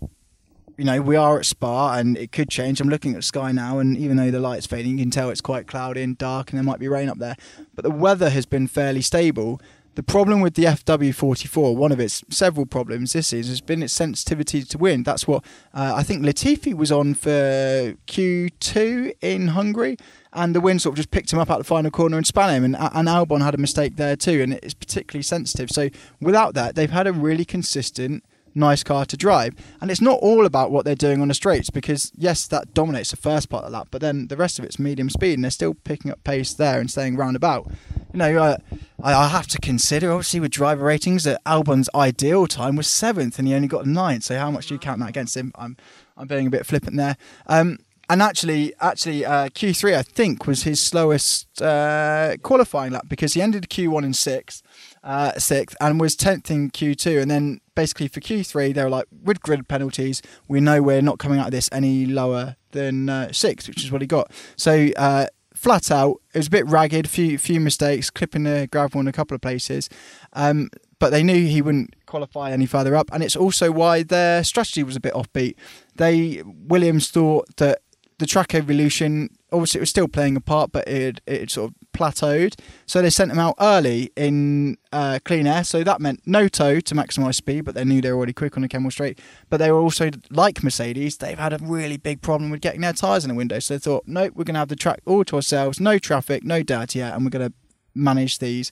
you 0.77 0.85
know, 0.85 1.01
we 1.01 1.17
are 1.17 1.39
at 1.39 1.47
Spa 1.47 1.95
and 1.95 2.19
it 2.19 2.33
could 2.33 2.51
change. 2.51 2.81
I'm 2.81 2.89
looking 2.89 3.15
at 3.15 3.25
Sky 3.25 3.53
now, 3.53 3.79
and 3.79 3.97
even 3.97 4.17
though 4.17 4.31
the 4.31 4.41
light's 4.41 4.67
fading, 4.67 4.99
you 4.99 5.05
can 5.05 5.11
tell 5.11 5.31
it's 5.31 5.41
quite 5.41 5.67
cloudy 5.67 6.03
and 6.03 6.19
dark, 6.19 6.51
and 6.51 6.59
there 6.59 6.65
might 6.65 6.81
be 6.81 6.89
rain 6.89 7.09
up 7.09 7.19
there. 7.19 7.37
But 7.75 7.85
the 7.85 7.91
weather 7.91 8.29
has 8.31 8.45
been 8.45 8.67
fairly 8.67 9.01
stable, 9.01 9.61
the 9.95 10.03
problem 10.03 10.41
with 10.41 10.55
the 10.55 10.65
FW44, 10.65 11.75
one 11.75 11.93
of 11.93 12.01
its 12.01 12.23
several 12.31 12.67
problems 12.67 13.13
this 13.13 13.33
is, 13.33 13.49
has 13.49 13.61
been 13.61 13.83
its 13.83 13.93
sensitivity 13.93 14.63
to 14.63 14.79
wind. 14.79 15.05
That's 15.05 15.27
what 15.27 15.45
uh, 15.75 15.95
I 15.97 16.03
think 16.03 16.23
Latifi 16.23 16.75
was 16.75 16.93
on 16.93 17.15
for 17.15 17.97
Q2 18.07 19.15
in 19.21 19.49
Hungary, 19.49 19.97
and 20.33 20.55
the 20.55 20.61
wind 20.61 20.81
sort 20.83 20.93
of 20.93 20.97
just 20.97 21.11
picked 21.11 21.33
him 21.33 21.39
up 21.39 21.51
at 21.51 21.59
the 21.59 21.65
final 21.65 21.91
corner 21.91 22.17
and 22.17 22.27
span 22.27 22.55
him. 22.55 22.65
And, 22.65 22.77
and 22.77 23.09
Albon 23.09 23.43
had 23.43 23.55
a 23.55 23.59
mistake 23.59 23.97
there 23.97 24.17
too, 24.17 24.43
and 24.43 24.55
it's 24.55 24.75
particularly 24.75 25.23
sensitive. 25.23 25.71
So 25.71 25.89
without 26.21 26.55
that, 26.55 26.77
they've 26.77 26.91
had 26.91 27.07
a 27.07 27.13
really 27.13 27.45
consistent 27.45 28.25
nice 28.55 28.83
car 28.83 29.05
to 29.07 29.17
drive. 29.17 29.55
And 29.81 29.91
it's 29.91 30.01
not 30.01 30.19
all 30.21 30.47
about 30.47 30.71
what 30.71 30.85
they're 30.85 30.95
doing 30.95 31.21
on 31.21 31.29
the 31.29 31.35
straights 31.35 31.71
because, 31.71 32.13
yes, 32.17 32.47
that 32.49 32.75
dominates 32.75 33.11
the 33.11 33.17
first 33.17 33.49
part 33.49 33.65
of 33.65 33.71
the 33.71 33.79
lap, 33.79 33.89
but 33.91 34.01
then 34.01 34.29
the 34.29 34.37
rest 34.37 34.59
of 34.59 34.65
it's 34.65 34.79
medium 34.79 35.11
speed 35.11 35.35
and 35.35 35.45
they're 35.45 35.51
still 35.51 35.75
picking 35.75 36.11
up 36.11 36.23
pace 36.25 36.55
there 36.55 36.81
and 36.81 36.91
staying 36.91 37.17
roundabout. 37.17 37.71
You 38.13 38.19
know, 38.19 38.39
uh, 38.39 38.57
I, 39.03 39.29
have 39.29 39.47
to 39.49 39.59
consider, 39.59 40.11
obviously, 40.11 40.41
with 40.41 40.51
driver 40.51 40.85
ratings, 40.85 41.25
that 41.25 41.41
Albon's 41.47 41.89
ideal 41.95 42.49
time 42.49 42.75
was 42.75 42.89
seventh 42.89 43.39
and 43.39 43.47
he 43.47 43.55
only 43.55 43.69
got 43.69 43.87
ninth. 43.87 44.25
So 44.25 44.37
how 44.37 44.51
much 44.51 44.67
do 44.67 44.75
you 44.75 44.81
count 44.81 44.99
that 44.99 45.09
against 45.09 45.37
him? 45.37 45.53
I'm, 45.55 45.77
I'm 46.17 46.27
being 46.27 46.49
a 46.49 46.51
bit 46.51 46.67
flippant 46.67 46.97
there. 46.97 47.17
Um, 47.47 47.79
and 48.09 48.21
actually, 48.21 48.75
actually, 48.81 49.25
uh, 49.25 49.51
Q3 49.51 49.97
I 49.97 50.03
think 50.03 50.49
was 50.49 50.65
his 50.65 50.83
slowest 50.83 51.63
uh, 51.63 52.37
qualifying 52.43 52.93
lap 52.93 53.05
because 53.09 53.35
he 53.35 53.41
ended 53.41 53.69
Q1 53.71 54.03
in 54.03 54.15
sixth, 54.15 54.65
uh, 55.05 55.39
sixth, 55.39 55.77
and 55.81 56.01
was 56.01 56.17
tenth 56.17 56.51
in 56.51 56.73
Q2. 56.73 57.23
And 57.23 57.31
then 57.31 57.61
basically 57.77 58.09
for 58.09 58.19
Q3 58.19 58.75
they 58.75 58.83
were 58.83 58.91
like, 58.91 59.07
with 59.23 59.41
grid 59.41 59.69
penalties, 59.69 60.23
we 60.49 60.59
know 60.59 60.83
we're 60.83 61.01
not 61.01 61.21
coming 61.21 61.39
out 61.39 61.47
of 61.47 61.53
this 61.53 61.69
any 61.71 62.05
lower 62.05 62.57
than 62.73 63.09
uh, 63.09 63.31
sixth, 63.31 63.69
which 63.69 63.85
is 63.85 63.93
what 63.93 64.01
he 64.01 64.09
got. 64.09 64.33
So 64.57 64.89
uh, 64.97 65.27
flat 65.61 65.91
out, 65.91 66.23
it 66.33 66.39
was 66.39 66.47
a 66.47 66.51
bit 66.51 66.67
ragged, 66.67 67.09
few 67.09 67.37
few 67.37 67.61
mistakes, 67.61 68.09
clipping 68.09 68.45
the 68.45 68.67
gravel 68.73 69.01
in 69.01 69.07
a 69.09 69.13
couple 69.13 69.35
of 69.35 69.43
places. 69.43 69.91
Um, 70.33 70.71
but 70.99 71.11
they 71.11 71.23
knew 71.23 71.47
he 71.47 71.63
wouldn't 71.63 71.95
qualify 72.07 72.51
any 72.51 72.67
further 72.67 72.97
up, 72.97 73.11
and 73.13 73.23
it's 73.23 73.37
also 73.37 73.71
why 73.71 74.03
their 74.03 74.43
strategy 74.43 74.83
was 74.83 74.97
a 74.97 75.01
bit 75.01 75.13
offbeat. 75.13 75.57
They 75.97 76.43
Williams 76.45 77.11
thought 77.11 77.57
that 77.57 77.83
the 78.19 78.27
track 78.27 78.55
evolution 78.55 79.31
obviously 79.53 79.79
it 79.79 79.83
was 79.83 79.91
still 79.91 80.09
playing 80.09 80.37
a 80.37 80.41
part, 80.41 80.73
but 80.73 80.89
it 80.89 81.21
it 81.27 81.51
sort 81.51 81.71
of 81.71 81.80
plateaued. 81.93 82.59
So 82.87 83.03
they 83.03 83.11
sent 83.11 83.31
him 83.31 83.39
out 83.39 83.55
early 83.61 84.11
in 84.17 84.79
uh, 84.93 85.19
clean 85.25 85.47
air. 85.47 85.65
So 85.65 85.85
that 85.85 86.01
meant 86.01 86.21
no 86.27 86.49
tow 86.49 86.81
to 86.81 86.95
maximise 86.95 87.37
speed, 87.37 87.65
but 87.65 87.75
they 87.75 87.85
knew 87.85 88.01
they 88.01 88.11
were 88.11 88.17
already 88.17 88.33
quick 88.33 88.57
on 88.57 88.63
the 88.63 88.69
Kemmel 88.69 88.91
Straight. 88.91 89.19
But 89.49 89.59
they 89.59 89.71
were 89.71 89.81
also 89.81 90.11
like 90.31 90.63
Mercedes. 90.63 91.19
They've 91.19 91.39
had 91.39 91.53
a 91.53 91.59
really 91.61 91.97
big 91.97 92.23
problem 92.23 92.51
with 92.51 92.61
getting 92.61 92.81
their 92.81 92.93
tyres 92.93 93.25
in 93.25 93.29
the 93.29 93.35
window. 93.35 93.59
So 93.59 93.75
they 93.75 93.79
thought, 93.79 94.05
nope, 94.07 94.33
we're 94.35 94.45
going 94.45 94.55
to 94.55 94.61
have 94.61 94.69
the 94.69 94.77
track 94.77 95.01
all 95.07 95.25
to 95.25 95.37
ourselves, 95.37 95.81
no 95.81 95.99
traffic, 95.99 96.45
no 96.45 96.63
dirt 96.63 96.95
yet, 96.95 97.15
and 97.15 97.25
we're 97.25 97.31
going 97.31 97.49
to 97.49 97.55
manage 97.95 98.39
these 98.39 98.71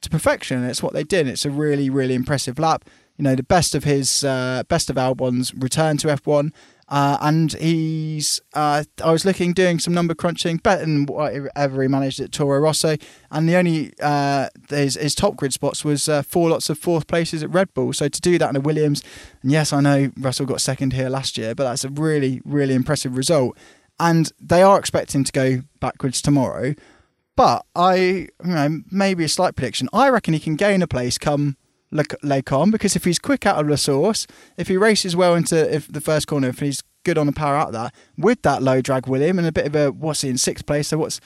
to 0.00 0.10
perfection. 0.10 0.58
And 0.58 0.70
it's 0.70 0.82
what 0.82 0.92
they 0.92 1.04
did. 1.04 1.26
It's 1.26 1.44
a 1.44 1.50
really 1.50 1.90
really 1.90 2.14
impressive 2.14 2.58
lap. 2.58 2.84
You 3.16 3.24
know, 3.24 3.34
the 3.34 3.42
best 3.42 3.74
of 3.74 3.84
his 3.84 4.24
uh, 4.24 4.62
best 4.68 4.90
of 4.90 4.98
Albon's 4.98 5.54
return 5.54 5.96
to 5.98 6.08
F1 6.08 6.52
uh, 6.92 7.16
and 7.22 7.54
he's, 7.54 8.38
uh, 8.52 8.84
I 9.02 9.10
was 9.12 9.24
looking, 9.24 9.54
doing 9.54 9.78
some 9.78 9.94
number 9.94 10.14
crunching, 10.14 10.58
better 10.58 10.82
than 10.82 11.06
whatever 11.06 11.80
he 11.80 11.88
managed 11.88 12.20
at 12.20 12.32
Toro 12.32 12.60
Rosso. 12.60 12.98
And 13.30 13.48
the 13.48 13.56
only, 13.56 13.94
uh, 14.02 14.50
his, 14.68 14.96
his 14.96 15.14
top 15.14 15.36
grid 15.36 15.54
spots 15.54 15.86
was 15.86 16.06
uh, 16.06 16.20
four 16.20 16.50
lots 16.50 16.68
of 16.68 16.78
fourth 16.78 17.06
places 17.06 17.42
at 17.42 17.48
Red 17.48 17.72
Bull. 17.72 17.94
So 17.94 18.08
to 18.08 18.20
do 18.20 18.36
that 18.36 18.50
in 18.50 18.56
a 18.56 18.60
Williams, 18.60 19.02
and 19.40 19.50
yes, 19.50 19.72
I 19.72 19.80
know 19.80 20.12
Russell 20.18 20.44
got 20.44 20.60
second 20.60 20.92
here 20.92 21.08
last 21.08 21.38
year, 21.38 21.54
but 21.54 21.64
that's 21.64 21.82
a 21.82 21.88
really, 21.88 22.42
really 22.44 22.74
impressive 22.74 23.16
result. 23.16 23.56
And 23.98 24.30
they 24.38 24.62
are 24.62 24.78
expecting 24.78 25.24
to 25.24 25.32
go 25.32 25.62
backwards 25.80 26.20
tomorrow. 26.20 26.74
But 27.36 27.64
I, 27.74 27.94
you 27.94 28.28
know, 28.44 28.82
maybe 28.90 29.24
a 29.24 29.28
slight 29.30 29.56
prediction. 29.56 29.88
I 29.94 30.10
reckon 30.10 30.34
he 30.34 30.40
can 30.40 30.56
gain 30.56 30.82
a 30.82 30.86
place 30.86 31.16
come 31.16 31.56
Les 32.22 32.42
Combes 32.42 32.72
because 32.72 32.96
if 32.96 33.04
he's 33.04 33.18
quick 33.18 33.46
out 33.46 33.58
of 33.58 33.68
the 33.68 33.76
source, 33.76 34.26
if 34.56 34.68
he 34.68 34.76
races 34.76 35.14
well 35.14 35.34
into 35.34 35.74
if 35.74 35.86
the 35.88 36.00
first 36.00 36.26
corner, 36.26 36.48
if 36.48 36.60
he's 36.60 36.82
good 37.04 37.18
on 37.18 37.26
the 37.26 37.32
power 37.32 37.56
out 37.56 37.72
there 37.72 37.90
with 38.16 38.42
that 38.42 38.62
low 38.62 38.80
drag 38.80 39.06
with 39.06 39.22
him 39.22 39.38
and 39.38 39.46
a 39.46 39.52
bit 39.52 39.66
of 39.66 39.76
a 39.76 39.90
what's 39.90 40.22
he 40.22 40.28
in 40.28 40.38
sixth 40.38 40.66
place, 40.66 40.88
so 40.88 40.98
what's 40.98 41.20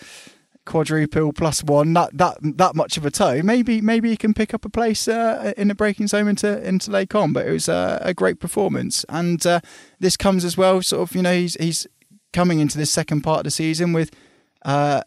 quadruple 0.65 1.33
plus 1.33 1.63
one 1.63 1.93
that 1.93 2.11
that 2.19 2.37
that 2.43 2.75
much 2.75 2.97
of 2.97 3.07
a 3.07 3.11
toe 3.11 3.41
maybe 3.41 3.81
maybe 3.81 4.11
he 4.11 4.17
can 4.17 4.35
pick 4.35 4.53
up 4.53 4.65
a 4.65 4.69
place 4.69 5.07
uh, 5.07 5.53
in 5.57 5.69
the 5.69 5.77
braking 5.77 6.09
zone 6.09 6.27
into 6.27 6.61
into 6.67 6.91
Les 6.91 7.07
but 7.07 7.47
it 7.47 7.53
was 7.53 7.69
uh, 7.69 7.99
a 8.03 8.13
great 8.13 8.41
performance. 8.41 9.05
And 9.09 9.47
uh, 9.47 9.61
this 10.01 10.17
comes 10.17 10.45
as 10.45 10.57
well 10.57 10.83
sort 10.83 11.09
of 11.09 11.17
you 11.17 11.23
know 11.23 11.35
he's 11.35 11.55
he's 11.55 11.87
coming 12.33 12.59
into 12.59 12.77
this 12.77 12.91
second 12.91 13.23
part 13.23 13.39
of 13.39 13.45
the 13.45 13.51
season 13.51 13.93
with 13.93 14.11
uh, 14.65 15.03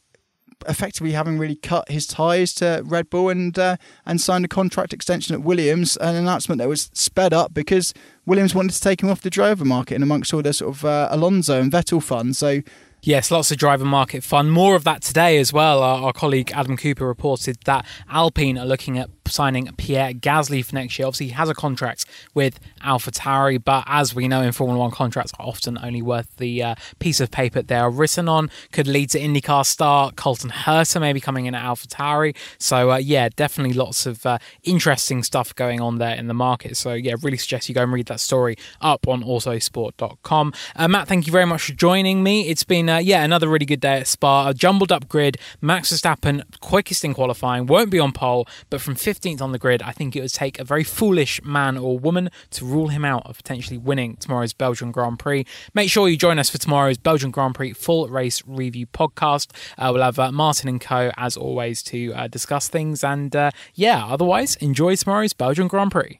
effectively 0.67 1.13
having 1.13 1.37
really 1.37 1.55
cut 1.55 1.89
his 1.89 2.05
ties 2.07 2.53
to 2.55 2.81
Red 2.85 3.09
Bull 3.09 3.29
and 3.29 3.57
uh, 3.57 3.77
and 4.05 4.19
signed 4.19 4.45
a 4.45 4.47
contract 4.47 4.93
extension 4.93 5.35
at 5.35 5.41
Williams, 5.41 5.97
an 5.97 6.15
announcement 6.15 6.59
that 6.59 6.67
was 6.67 6.89
sped 6.93 7.33
up 7.33 7.53
because 7.53 7.93
Williams 8.25 8.53
wanted 8.53 8.73
to 8.73 8.81
take 8.81 9.01
him 9.01 9.09
off 9.09 9.21
the 9.21 9.29
driver 9.29 9.65
market 9.65 9.95
and 9.95 10.03
amongst 10.03 10.33
all 10.33 10.41
the 10.41 10.53
sort 10.53 10.75
of 10.75 10.85
uh, 10.85 11.07
Alonso 11.11 11.59
and 11.59 11.71
Vettel 11.71 12.01
fun. 12.01 12.33
So 12.33 12.61
Yes, 13.01 13.31
lots 13.31 13.49
of 13.49 13.57
driver 13.57 13.85
market 13.85 14.23
fun. 14.23 14.49
More 14.49 14.75
of 14.75 14.83
that 14.83 15.01
today 15.01 15.37
as 15.37 15.53
well. 15.53 15.81
Our, 15.81 16.03
our, 16.03 16.13
colleague 16.13 16.51
Adam 16.53 16.75
Cooper 16.75 17.07
reported 17.07 17.57
that 17.63 17.85
Alpine 18.09 18.57
are 18.57 18.65
looking 18.65 18.97
at 18.97 19.18
signing 19.31 19.69
Pierre 19.77 20.13
Gasly 20.13 20.63
for 20.63 20.75
next 20.75 20.97
year. 20.97 21.07
Obviously, 21.07 21.27
he 21.27 21.31
has 21.33 21.49
a 21.49 21.53
contract 21.53 22.05
with 22.33 22.59
AlphaTauri, 22.83 23.63
but 23.63 23.83
as 23.87 24.15
we 24.15 24.27
know 24.27 24.41
in 24.41 24.51
Formula 24.51 24.79
One, 24.79 24.91
contracts 24.91 25.31
are 25.39 25.45
often 25.45 25.77
only 25.81 26.01
worth 26.01 26.35
the 26.37 26.63
uh, 26.63 26.75
piece 26.99 27.19
of 27.19 27.31
paper 27.31 27.61
they 27.61 27.75
are 27.75 27.89
written 27.89 28.27
on. 28.27 28.49
Could 28.71 28.87
lead 28.87 29.09
to 29.11 29.19
IndyCar 29.19 29.65
star 29.65 30.11
Colton 30.11 30.49
Herta 30.49 30.99
maybe 30.99 31.19
coming 31.19 31.45
in 31.45 31.55
at 31.55 31.63
AlphaTauri. 31.63 32.35
So 32.57 32.91
uh, 32.91 32.97
yeah, 32.97 33.29
definitely 33.35 33.73
lots 33.73 34.05
of 34.05 34.25
uh, 34.25 34.37
interesting 34.63 35.23
stuff 35.23 35.53
going 35.55 35.81
on 35.81 35.97
there 35.97 36.15
in 36.15 36.27
the 36.27 36.33
market. 36.33 36.77
So 36.77 36.93
yeah, 36.93 37.15
really 37.21 37.37
suggest 37.37 37.69
you 37.69 37.75
go 37.75 37.83
and 37.83 37.93
read 37.93 38.07
that 38.07 38.19
story 38.19 38.57
up 38.81 39.07
on 39.07 39.23
autosport.com. 39.23 40.53
Uh, 40.75 40.87
Matt, 40.87 41.07
thank 41.07 41.27
you 41.27 41.31
very 41.31 41.45
much 41.45 41.63
for 41.63 41.73
joining 41.73 42.23
me. 42.23 42.47
It's 42.49 42.63
been 42.63 42.89
uh, 42.89 42.97
yeah 42.97 43.23
another 43.23 43.47
really 43.47 43.65
good 43.65 43.81
day 43.81 43.99
at 43.99 44.07
Spa. 44.07 44.49
A 44.49 44.53
jumbled 44.53 44.91
up 44.91 45.07
grid. 45.07 45.37
Max 45.61 45.91
Verstappen 45.91 46.43
quickest 46.59 47.03
in 47.03 47.13
qualifying, 47.13 47.65
won't 47.65 47.89
be 47.89 47.99
on 47.99 48.11
pole, 48.11 48.47
but 48.69 48.81
from 48.81 48.95
15th 49.19 49.41
on 49.41 49.51
the 49.51 49.59
grid, 49.59 49.81
I 49.81 49.91
think 49.91 50.15
it 50.15 50.21
would 50.21 50.33
take 50.33 50.59
a 50.59 50.63
very 50.63 50.83
foolish 50.83 51.43
man 51.43 51.77
or 51.77 51.99
woman 51.99 52.29
to 52.51 52.65
rule 52.65 52.87
him 52.87 53.03
out 53.05 53.25
of 53.25 53.37
potentially 53.37 53.77
winning 53.77 54.15
tomorrow's 54.17 54.53
Belgian 54.53 54.91
Grand 54.91 55.19
Prix. 55.19 55.45
Make 55.73 55.89
sure 55.89 56.07
you 56.07 56.17
join 56.17 56.39
us 56.39 56.49
for 56.49 56.57
tomorrow's 56.57 56.97
Belgian 56.97 57.31
Grand 57.31 57.55
Prix 57.55 57.73
full 57.73 58.07
race 58.07 58.41
review 58.45 58.87
podcast. 58.87 59.51
Uh, 59.77 59.91
we'll 59.93 60.03
have 60.03 60.19
uh, 60.19 60.31
Martin 60.31 60.69
and 60.69 60.81
Co 60.81 61.11
as 61.17 61.35
always 61.35 61.83
to 61.83 62.13
uh, 62.13 62.27
discuss 62.27 62.67
things, 62.67 63.03
and 63.03 63.35
uh, 63.35 63.51
yeah, 63.75 64.05
otherwise 64.05 64.55
enjoy 64.57 64.95
tomorrow's 64.95 65.33
Belgian 65.33 65.67
Grand 65.67 65.91
Prix. 65.91 66.19